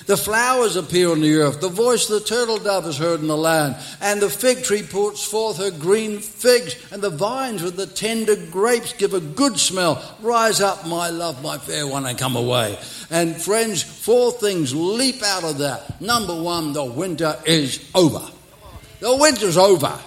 The 0.07 0.15
flowers 0.15 0.77
appear 0.77 1.11
on 1.11 1.19
the 1.19 1.35
earth. 1.35 1.59
The 1.59 1.67
voice 1.67 2.09
of 2.09 2.21
the 2.21 2.25
turtle 2.25 2.57
dove 2.59 2.87
is 2.87 2.97
heard 2.97 3.19
in 3.19 3.27
the 3.27 3.35
land. 3.35 3.75
And 3.99 4.21
the 4.21 4.29
fig 4.29 4.63
tree 4.63 4.81
puts 4.81 5.23
forth 5.23 5.57
her 5.57 5.69
green 5.69 6.19
figs. 6.19 6.77
And 6.93 7.01
the 7.01 7.09
vines 7.09 7.61
with 7.61 7.75
the 7.75 7.87
tender 7.87 8.37
grapes 8.37 8.93
give 8.93 9.13
a 9.13 9.19
good 9.19 9.59
smell. 9.59 10.01
Rise 10.21 10.61
up, 10.61 10.87
my 10.87 11.09
love, 11.09 11.43
my 11.43 11.57
fair 11.57 11.85
one, 11.85 12.05
and 12.05 12.17
come 12.17 12.37
away. 12.37 12.79
And 13.09 13.35
friends, 13.35 13.83
four 13.83 14.31
things 14.31 14.73
leap 14.73 15.21
out 15.23 15.43
of 15.43 15.57
that. 15.57 15.99
Number 15.99 16.41
one, 16.41 16.71
the 16.71 16.85
winter 16.85 17.37
is 17.45 17.91
over. 17.93 18.25
The 19.01 19.13
winter's 19.13 19.57
over. 19.57 19.99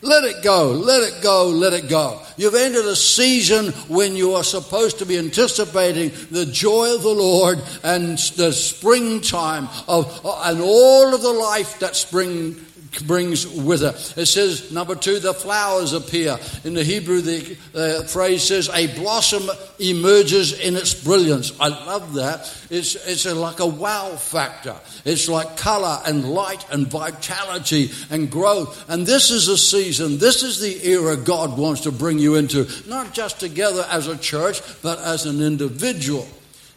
Let 0.00 0.22
it 0.22 0.44
go, 0.44 0.70
let 0.70 1.02
it 1.02 1.22
go, 1.22 1.48
let 1.48 1.72
it 1.72 1.88
go. 1.88 2.22
You've 2.36 2.54
entered 2.54 2.84
a 2.84 2.94
season 2.94 3.72
when 3.88 4.14
you 4.14 4.34
are 4.34 4.44
supposed 4.44 5.00
to 5.00 5.06
be 5.06 5.18
anticipating 5.18 6.12
the 6.30 6.46
joy 6.46 6.94
of 6.94 7.02
the 7.02 7.08
Lord 7.08 7.60
and 7.82 8.16
the 8.36 8.52
springtime 8.52 9.68
of 9.88 10.20
and 10.24 10.60
all 10.60 11.14
of 11.14 11.22
the 11.22 11.32
life 11.32 11.80
that 11.80 11.96
spring 11.96 12.64
brings 13.06 13.46
with 13.46 13.82
it. 13.82 14.14
It 14.16 14.26
says, 14.26 14.72
number 14.72 14.94
two, 14.94 15.18
the 15.18 15.34
flowers 15.34 15.92
appear. 15.92 16.38
In 16.64 16.74
the 16.74 16.84
Hebrew, 16.84 17.20
the 17.20 17.56
uh, 17.74 18.02
phrase 18.04 18.42
says, 18.42 18.68
a 18.72 18.86
blossom 18.98 19.50
emerges 19.78 20.58
in 20.58 20.76
its 20.76 20.94
brilliance. 20.94 21.52
I 21.60 21.68
love 21.68 22.14
that. 22.14 22.40
It's, 22.70 22.94
it's 23.06 23.26
a, 23.26 23.34
like 23.34 23.60
a 23.60 23.66
wow 23.66 24.16
factor. 24.16 24.76
It's 25.04 25.28
like 25.28 25.56
color 25.56 26.00
and 26.06 26.28
light 26.28 26.64
and 26.70 26.86
vitality 26.86 27.90
and 28.10 28.30
growth. 28.30 28.88
And 28.88 29.06
this 29.06 29.30
is 29.30 29.48
a 29.48 29.58
season, 29.58 30.18
this 30.18 30.42
is 30.42 30.60
the 30.60 30.86
era 30.88 31.16
God 31.16 31.58
wants 31.58 31.82
to 31.82 31.92
bring 31.92 32.18
you 32.18 32.36
into, 32.36 32.66
not 32.88 33.12
just 33.12 33.40
together 33.40 33.86
as 33.90 34.06
a 34.06 34.16
church, 34.16 34.60
but 34.82 34.98
as 34.98 35.26
an 35.26 35.40
individual. 35.40 36.26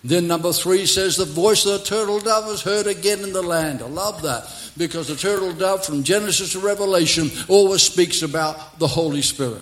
Then 0.03 0.27
number 0.27 0.51
three 0.51 0.87
says, 0.87 1.15
the 1.15 1.25
voice 1.25 1.65
of 1.65 1.79
the 1.79 1.85
turtle 1.85 2.19
dove 2.19 2.49
is 2.49 2.63
heard 2.63 2.87
again 2.87 3.19
in 3.19 3.33
the 3.33 3.41
land. 3.41 3.81
I 3.81 3.87
love 3.87 4.23
that 4.23 4.51
because 4.75 5.07
the 5.07 5.15
turtle 5.15 5.53
dove 5.53 5.85
from 5.85 6.03
Genesis 6.03 6.53
to 6.53 6.59
Revelation 6.59 7.29
always 7.47 7.83
speaks 7.83 8.23
about 8.23 8.79
the 8.79 8.87
Holy 8.87 9.21
Spirit. 9.21 9.61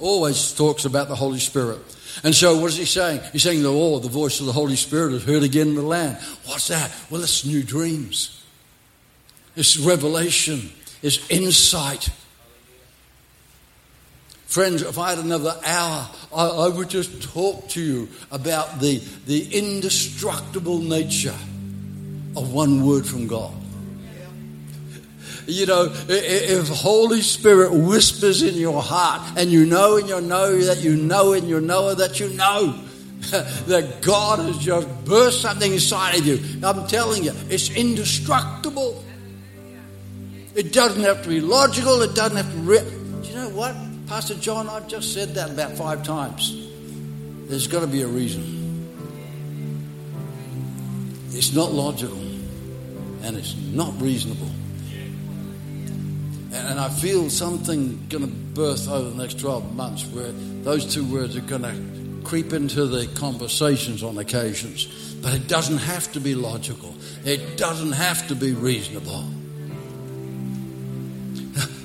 Always 0.00 0.52
talks 0.52 0.84
about 0.84 1.08
the 1.08 1.14
Holy 1.14 1.38
Spirit. 1.38 1.78
And 2.24 2.34
so, 2.34 2.58
what 2.58 2.68
is 2.68 2.76
he 2.76 2.84
saying? 2.84 3.20
He's 3.32 3.42
saying, 3.42 3.64
oh, 3.64 3.98
the 3.98 4.08
voice 4.08 4.40
of 4.40 4.46
the 4.46 4.52
Holy 4.52 4.76
Spirit 4.76 5.12
is 5.12 5.24
heard 5.24 5.42
again 5.42 5.68
in 5.68 5.74
the 5.74 5.82
land. 5.82 6.18
What's 6.46 6.68
that? 6.68 6.90
Well, 7.10 7.22
it's 7.22 7.44
new 7.44 7.62
dreams, 7.62 8.44
it's 9.54 9.76
revelation, 9.76 10.70
it's 11.02 11.30
insight. 11.30 12.10
Friends, 14.46 14.82
if 14.82 14.96
I 14.98 15.10
had 15.10 15.18
another 15.18 15.54
hour, 15.64 16.08
I, 16.34 16.46
I 16.46 16.68
would 16.68 16.88
just 16.88 17.22
talk 17.22 17.68
to 17.70 17.80
you 17.82 18.08
about 18.30 18.80
the, 18.80 18.98
the 19.26 19.44
indestructible 19.58 20.78
nature 20.78 21.34
of 22.36 22.52
one 22.52 22.86
word 22.86 23.06
from 23.06 23.26
God. 23.26 23.52
You 25.48 25.66
know, 25.66 25.92
if 26.08 26.68
Holy 26.68 27.22
Spirit 27.22 27.72
whispers 27.72 28.42
in 28.42 28.54
your 28.54 28.82
heart 28.82 29.38
and 29.38 29.50
you 29.50 29.64
know 29.64 29.96
and 29.96 30.08
you 30.08 30.20
know 30.20 30.58
that 30.58 30.78
you 30.78 30.96
know 30.96 31.34
and 31.34 31.48
you 31.48 31.60
know 31.60 31.94
that 31.94 32.18
you 32.18 32.28
know 32.30 32.82
that 33.66 33.98
God 34.00 34.40
has 34.40 34.58
just 34.58 34.88
burst 35.04 35.42
something 35.42 35.72
inside 35.72 36.18
of 36.18 36.26
you, 36.26 36.40
I'm 36.64 36.86
telling 36.88 37.24
you, 37.24 37.32
it's 37.48 37.70
indestructible. 37.70 39.04
It 40.54 40.72
doesn't 40.72 41.02
have 41.02 41.22
to 41.22 41.28
be 41.28 41.40
logical. 41.40 42.02
It 42.02 42.14
doesn't 42.14 42.36
have 42.36 42.50
to. 42.50 42.58
Re- 42.58 42.90
Do 43.22 43.28
you 43.28 43.34
know 43.34 43.48
what, 43.50 43.76
Pastor 44.06 44.34
John? 44.36 44.68
I've 44.68 44.86
just 44.86 45.12
said 45.12 45.30
that 45.34 45.50
about 45.50 45.72
five 45.72 46.04
times. 46.04 46.68
There's 47.48 47.66
got 47.66 47.80
to 47.80 47.88
be 47.88 48.02
a 48.02 48.06
reason. 48.06 48.54
It's 51.32 51.52
not 51.52 51.72
logical, 51.72 52.18
and 53.22 53.36
it's 53.36 53.56
not 53.56 54.00
reasonable. 54.00 54.50
And 56.52 56.80
I 56.80 56.88
feel 56.88 57.28
something 57.28 58.06
going 58.08 58.24
to 58.24 58.30
birth 58.30 58.88
over 58.88 59.10
the 59.10 59.16
next 59.16 59.40
12 59.40 59.74
months 59.74 60.06
where 60.06 60.30
those 60.62 60.92
two 60.92 61.04
words 61.04 61.36
are 61.36 61.40
going 61.40 61.62
to 61.62 62.26
creep 62.26 62.52
into 62.52 62.86
the 62.86 63.06
conversations 63.18 64.02
on 64.02 64.18
occasions. 64.18 64.86
But 65.16 65.34
it 65.34 65.48
doesn't 65.48 65.78
have 65.78 66.12
to 66.12 66.20
be 66.20 66.34
logical, 66.34 66.94
it 67.24 67.56
doesn't 67.56 67.92
have 67.92 68.28
to 68.28 68.36
be 68.36 68.52
reasonable. 68.52 69.24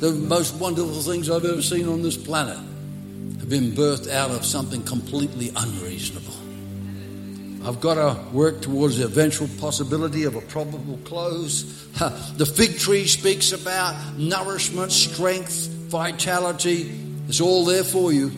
The 0.02 0.12
most 0.14 0.56
wonderful 0.56 1.00
things 1.04 1.30
I've 1.30 1.46
ever 1.46 1.62
seen 1.62 1.88
on 1.88 2.02
this 2.02 2.18
planet 2.18 2.58
have 2.58 3.50
been 3.50 3.74
birthed 3.74 4.10
out 4.10 4.32
of 4.32 4.44
something 4.44 4.82
completely 4.82 5.52
unreasonable. 5.56 6.34
I've 7.64 7.80
got 7.80 7.94
to 7.94 8.20
work 8.32 8.62
towards 8.64 8.98
the 8.98 9.06
eventual 9.06 9.48
possibility 9.60 10.24
of 10.24 10.36
a 10.36 10.42
probable 10.42 10.98
close. 11.04 11.86
The 12.36 12.48
fig 12.48 12.80
tree 12.80 13.06
speaks 13.06 13.52
about 13.52 14.18
nourishment, 14.18 14.92
strength, 14.92 15.68
vitality. 15.68 17.00
It's 17.28 17.40
all 17.40 17.64
there 17.64 17.84
for 17.84 18.12
you. 18.12 18.32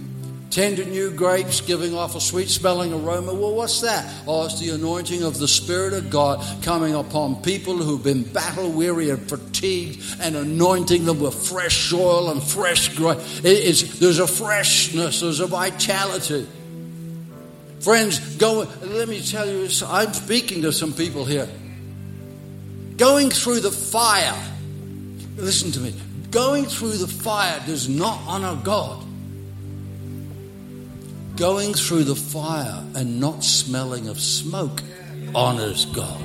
Tender 0.54 0.86
new 0.86 1.10
grapes 1.10 1.62
giving 1.62 1.96
off 1.96 2.16
a 2.16 2.22
sweet 2.22 2.48
smelling 2.48 2.94
aroma. 2.94 3.34
Well, 3.34 3.56
what's 3.56 3.82
that? 3.82 4.08
Oh, 4.28 4.46
it's 4.46 4.60
the 4.60 4.70
anointing 4.70 5.24
of 5.24 5.40
the 5.40 5.48
Spirit 5.48 5.94
of 5.94 6.12
God 6.12 6.46
coming 6.62 6.94
upon 6.94 7.42
people 7.42 7.76
who've 7.76 8.04
been 8.04 8.22
battle 8.22 8.70
weary 8.70 9.10
and 9.10 9.28
fatigued 9.28 10.04
and 10.22 10.36
anointing 10.36 11.06
them 11.06 11.20
with 11.20 11.34
fresh 11.34 11.90
soil 11.90 12.30
and 12.30 12.44
fresh 12.44 12.96
growth. 12.96 13.42
there's 13.42 14.20
a 14.20 14.28
freshness, 14.28 15.22
there's 15.22 15.40
a 15.40 15.48
vitality. 15.48 16.48
Friends, 17.80 18.38
go, 18.38 18.68
let 18.84 19.10
me 19.10 19.24
tell 19.24 19.50
you, 19.50 19.68
I'm 19.88 20.14
speaking 20.14 20.62
to 20.62 20.72
some 20.72 20.94
people 20.94 21.26
here. 21.26 21.50
Going 22.98 23.32
through 23.32 23.62
the 23.62 23.72
fire, 23.72 24.40
listen 25.36 25.72
to 25.72 25.80
me, 25.80 25.96
going 26.30 26.66
through 26.66 26.98
the 26.98 27.08
fire 27.08 27.60
does 27.66 27.90
not 27.90 28.20
honor 28.28 28.62
God. 28.64 29.04
Going 31.36 31.74
through 31.74 32.04
the 32.04 32.16
fire 32.16 32.84
and 32.96 33.20
not 33.20 33.44
smelling 33.44 34.08
of 34.08 34.20
smoke 34.20 34.82
honors 35.34 35.86
God. 35.86 36.22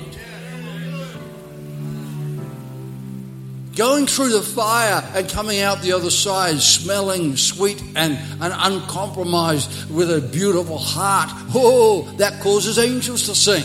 Going 3.74 4.06
through 4.06 4.30
the 4.30 4.42
fire 4.42 5.08
and 5.14 5.28
coming 5.28 5.60
out 5.60 5.82
the 5.82 5.92
other 5.92 6.10
side 6.10 6.58
smelling 6.58 7.36
sweet 7.36 7.80
and, 7.94 8.18
and 8.40 8.52
uncompromised 8.56 9.88
with 9.88 10.10
a 10.10 10.20
beautiful 10.20 10.78
heart. 10.78 11.30
Oh, 11.54 12.02
that 12.16 12.42
causes 12.42 12.78
angels 12.78 13.26
to 13.26 13.36
sing. 13.36 13.64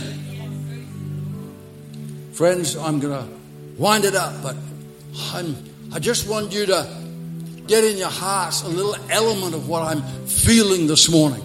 Friends, 2.33 2.75
I'm 2.75 2.99
going 2.99 3.27
to 3.27 3.81
wind 3.81 4.05
it 4.05 4.15
up, 4.15 4.33
but 4.43 4.55
I'm, 5.33 5.55
I 5.91 5.97
just 5.97 6.29
want 6.29 6.53
you 6.53 6.67
to 6.67 7.02
get 7.67 7.83
in 7.83 7.97
your 7.97 8.09
hearts 8.09 8.63
a 8.63 8.67
little 8.67 8.95
element 9.09 9.55
of 9.55 9.67
what 9.67 9.83
I'm 9.83 10.01
feeling 10.25 10.87
this 10.87 11.09
morning. 11.09 11.43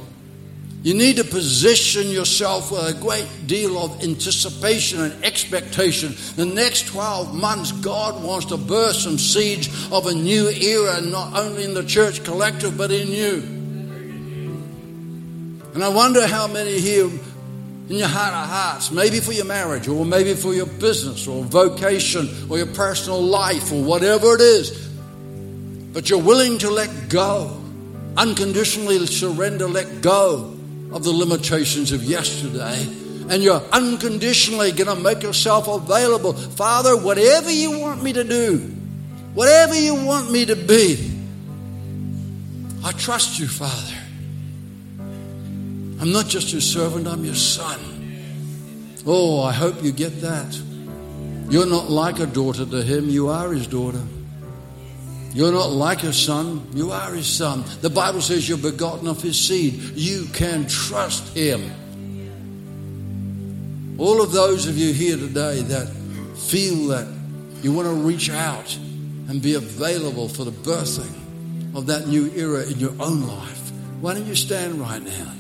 You 0.83 0.95
need 0.95 1.17
to 1.17 1.25
position 1.25 2.09
yourself 2.09 2.71
with 2.71 2.97
a 2.97 2.99
great 3.01 3.27
deal 3.47 3.77
of 3.79 4.03
anticipation 4.03 5.01
and 5.01 5.25
expectation. 5.25 6.15
The 6.37 6.47
next 6.47 6.87
12 6.87 7.35
months, 7.35 7.73
God 7.73 8.23
wants 8.23 8.47
to 8.47 8.57
burst 8.57 9.03
some 9.03 9.19
seeds 9.19 9.69
of 9.91 10.07
a 10.07 10.15
new 10.15 10.49
era, 10.49 11.01
not 11.01 11.37
only 11.37 11.65
in 11.65 11.75
the 11.75 11.85
church 11.85 12.23
collective, 12.23 12.79
but 12.79 12.93
in 12.93 13.09
you. 13.09 13.43
And 15.75 15.83
I 15.85 15.89
wonder 15.89 16.27
how 16.27 16.47
many 16.47 16.79
here 16.79 17.11
in 17.89 17.97
your 17.97 18.09
heart 18.09 18.35
of 18.35 18.49
hearts, 18.49 18.91
maybe 18.91 19.19
for 19.19 19.33
your 19.33 19.47
marriage, 19.47 19.89
or 19.89 20.05
maybe 20.05 20.35
for 20.35 20.55
your 20.55 20.67
business, 20.67 21.27
or 21.27 21.43
vocation, 21.45 22.29
or 22.49 22.59
your 22.59 22.67
personal 22.69 23.21
life, 23.21 23.73
or 23.73 23.83
whatever 23.83 24.35
it 24.35 24.41
is, 24.41 24.88
but 25.93 26.11
you're 26.11 26.23
willing 26.23 26.59
to 26.59 26.71
let 26.71 27.09
go, 27.09 27.61
unconditionally 28.17 29.05
surrender, 29.07 29.69
let 29.69 30.01
go 30.03 30.57
of 30.93 31.05
the 31.05 31.13
limitations 31.13 31.93
of 31.93 32.03
yesterday. 32.03 32.87
And 33.31 33.43
you're 33.43 33.63
unconditionally 33.73 34.73
going 34.73 34.95
to 34.95 35.03
make 35.03 35.23
yourself 35.23 35.69
available. 35.69 36.33
Father, 36.33 36.97
whatever 36.97 37.51
you 37.51 37.79
want 37.79 38.03
me 38.03 38.13
to 38.15 38.25
do, 38.25 38.59
whatever 39.35 39.75
you 39.75 39.95
want 39.95 40.31
me 40.31 40.47
to 40.47 40.57
be, 40.57 41.13
I 42.85 42.93
trust 42.93 43.39
you, 43.39 43.49
Father. 43.49 43.97
I'm 46.01 46.13
not 46.13 46.27
just 46.27 46.53
your 46.53 46.61
servant, 46.61 47.07
I'm 47.07 47.25
your 47.25 47.35
son. 47.35 47.79
Oh, 49.05 49.43
I 49.43 49.53
hope 49.53 49.83
you 49.83 49.93
get 49.93 50.21
that. 50.21 50.59
You're 51.51 51.67
not 51.67 51.91
like 51.91 52.21
a 52.21 52.27
daughter 52.27 52.65
to 52.65 52.83
him, 52.83 53.09
you 53.09 53.29
are 53.29 53.53
his 53.53 53.67
daughter. 53.67 54.03
You're 55.39 55.53
not 55.53 55.71
like 55.71 56.03
a 56.03 56.13
son, 56.13 56.67
you 56.75 56.91
are 56.91 57.15
his 57.15 57.29
son. 57.29 57.63
The 57.81 57.89
Bible 57.89 58.21
says 58.21 58.49
you're 58.49 58.59
begotten 58.59 59.07
of 59.07 59.23
his 59.23 59.39
seed. 59.39 59.75
You 59.95 60.27
can 60.33 60.67
trust 60.67 61.33
him. 61.33 61.63
All 63.99 64.21
of 64.21 64.33
those 64.33 64.67
of 64.67 64.77
you 64.77 64.93
here 64.93 65.17
today 65.17 65.63
that 65.63 65.87
feel 66.35 66.89
that 66.89 67.07
you 67.63 67.73
want 67.73 67.87
to 67.87 67.95
reach 67.95 68.31
out 68.31 68.77
and 69.29 69.41
be 69.41 69.55
available 69.55 70.29
for 70.29 70.43
the 70.43 70.51
birthing 70.51 71.15
of 71.77 71.87
that 71.87 72.09
new 72.09 72.33
era 72.35 72.67
in 72.67 72.81
your 72.81 72.95
own 72.99 73.29
life, 73.29 73.71
why 74.01 74.15
don't 74.15 74.27
you 74.27 74.35
stand 74.35 74.81
right 74.81 75.05
now? 75.05 75.38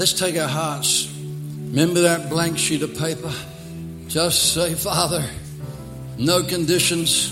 Let's 0.00 0.14
take 0.14 0.38
our 0.38 0.48
hearts. 0.48 1.14
Remember 1.14 2.00
that 2.00 2.30
blank 2.30 2.56
sheet 2.56 2.80
of 2.80 2.96
paper? 2.96 3.30
Just 4.08 4.54
say, 4.54 4.72
Father, 4.72 5.22
no 6.16 6.42
conditions. 6.42 7.30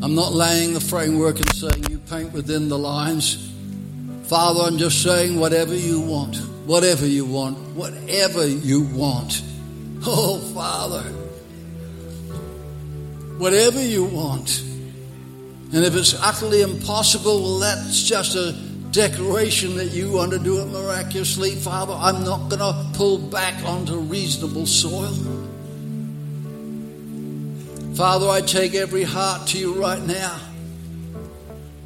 I'm 0.00 0.14
not 0.14 0.32
laying 0.32 0.74
the 0.74 0.80
framework 0.80 1.40
and 1.40 1.52
saying 1.56 1.86
you 1.90 1.98
paint 1.98 2.32
within 2.32 2.68
the 2.68 2.78
lines. 2.78 3.52
Father, 4.28 4.60
I'm 4.60 4.78
just 4.78 5.02
saying 5.02 5.40
whatever 5.40 5.74
you 5.74 6.00
want, 6.00 6.36
whatever 6.64 7.04
you 7.04 7.24
want, 7.24 7.58
whatever 7.74 8.46
you 8.46 8.82
want. 8.82 9.42
Oh, 10.06 10.38
Father, 10.54 11.02
whatever 13.38 13.82
you 13.84 14.04
want. 14.04 14.60
And 15.72 15.84
if 15.84 15.96
it's 15.96 16.14
utterly 16.14 16.62
impossible, 16.62 17.42
well, 17.42 17.58
that's 17.58 18.04
just 18.04 18.36
a 18.36 18.69
declaration 18.92 19.76
that 19.76 19.92
you 19.92 20.10
want 20.10 20.32
to 20.32 20.38
do 20.38 20.60
it 20.60 20.66
miraculously, 20.66 21.54
Father, 21.54 21.92
I'm 21.92 22.24
not 22.24 22.48
going 22.48 22.58
to 22.60 22.86
pull 22.94 23.18
back 23.18 23.62
onto 23.64 23.96
reasonable 23.96 24.66
soil. 24.66 25.14
Father, 27.94 28.28
I 28.28 28.40
take 28.40 28.74
every 28.74 29.04
heart 29.04 29.48
to 29.48 29.58
you 29.58 29.74
right 29.74 30.02
now. 30.02 30.38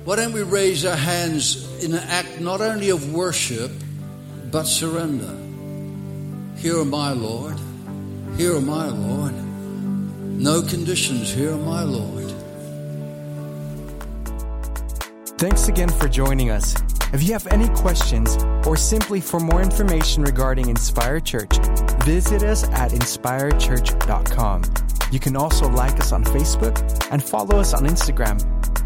Why 0.04 0.16
don't 0.16 0.32
we 0.32 0.42
raise 0.42 0.84
our 0.84 0.96
hands 0.96 1.82
in 1.82 1.92
an 1.92 2.02
act 2.08 2.40
not 2.40 2.60
only 2.60 2.90
of 2.90 3.12
worship, 3.14 3.70
but 4.50 4.64
surrender? 4.64 5.32
Here 6.60 6.78
am 6.78 6.94
I, 6.94 7.12
Lord. 7.12 7.58
Here 8.36 8.54
am 8.56 8.70
I, 8.70 8.88
Lord. 8.88 9.34
No 9.34 10.62
conditions. 10.62 11.32
Here 11.32 11.52
am 11.52 11.68
I, 11.68 11.82
Lord. 11.84 12.32
Thanks 15.38 15.68
again 15.68 15.88
for 15.88 16.06
joining 16.06 16.50
us. 16.50 16.83
If 17.14 17.22
you 17.22 17.32
have 17.32 17.46
any 17.46 17.68
questions 17.68 18.36
or 18.66 18.76
simply 18.76 19.20
for 19.20 19.38
more 19.38 19.62
information 19.62 20.24
regarding 20.24 20.68
Inspire 20.68 21.20
Church, 21.20 21.56
visit 22.02 22.42
us 22.42 22.64
at 22.70 22.90
inspirechurch.com. 22.90 24.62
You 25.12 25.20
can 25.20 25.36
also 25.36 25.68
like 25.68 26.00
us 26.00 26.10
on 26.10 26.24
Facebook 26.24 27.08
and 27.12 27.22
follow 27.22 27.60
us 27.60 27.72
on 27.72 27.86
Instagram. 27.86 28.42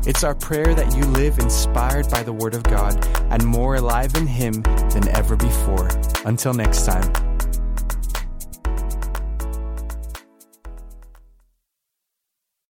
It's 0.06 0.24
our 0.24 0.34
prayer 0.34 0.74
that 0.74 0.94
you 0.94 1.04
live 1.04 1.38
inspired 1.38 2.10
by 2.10 2.22
the 2.22 2.34
Word 2.34 2.54
of 2.54 2.64
God 2.64 3.02
and 3.32 3.42
more 3.42 3.76
alive 3.76 4.14
in 4.14 4.26
Him 4.26 4.60
than 4.92 5.08
ever 5.16 5.34
before. 5.34 5.88
Until 6.26 6.52
next 6.52 6.84
time. 6.84 7.27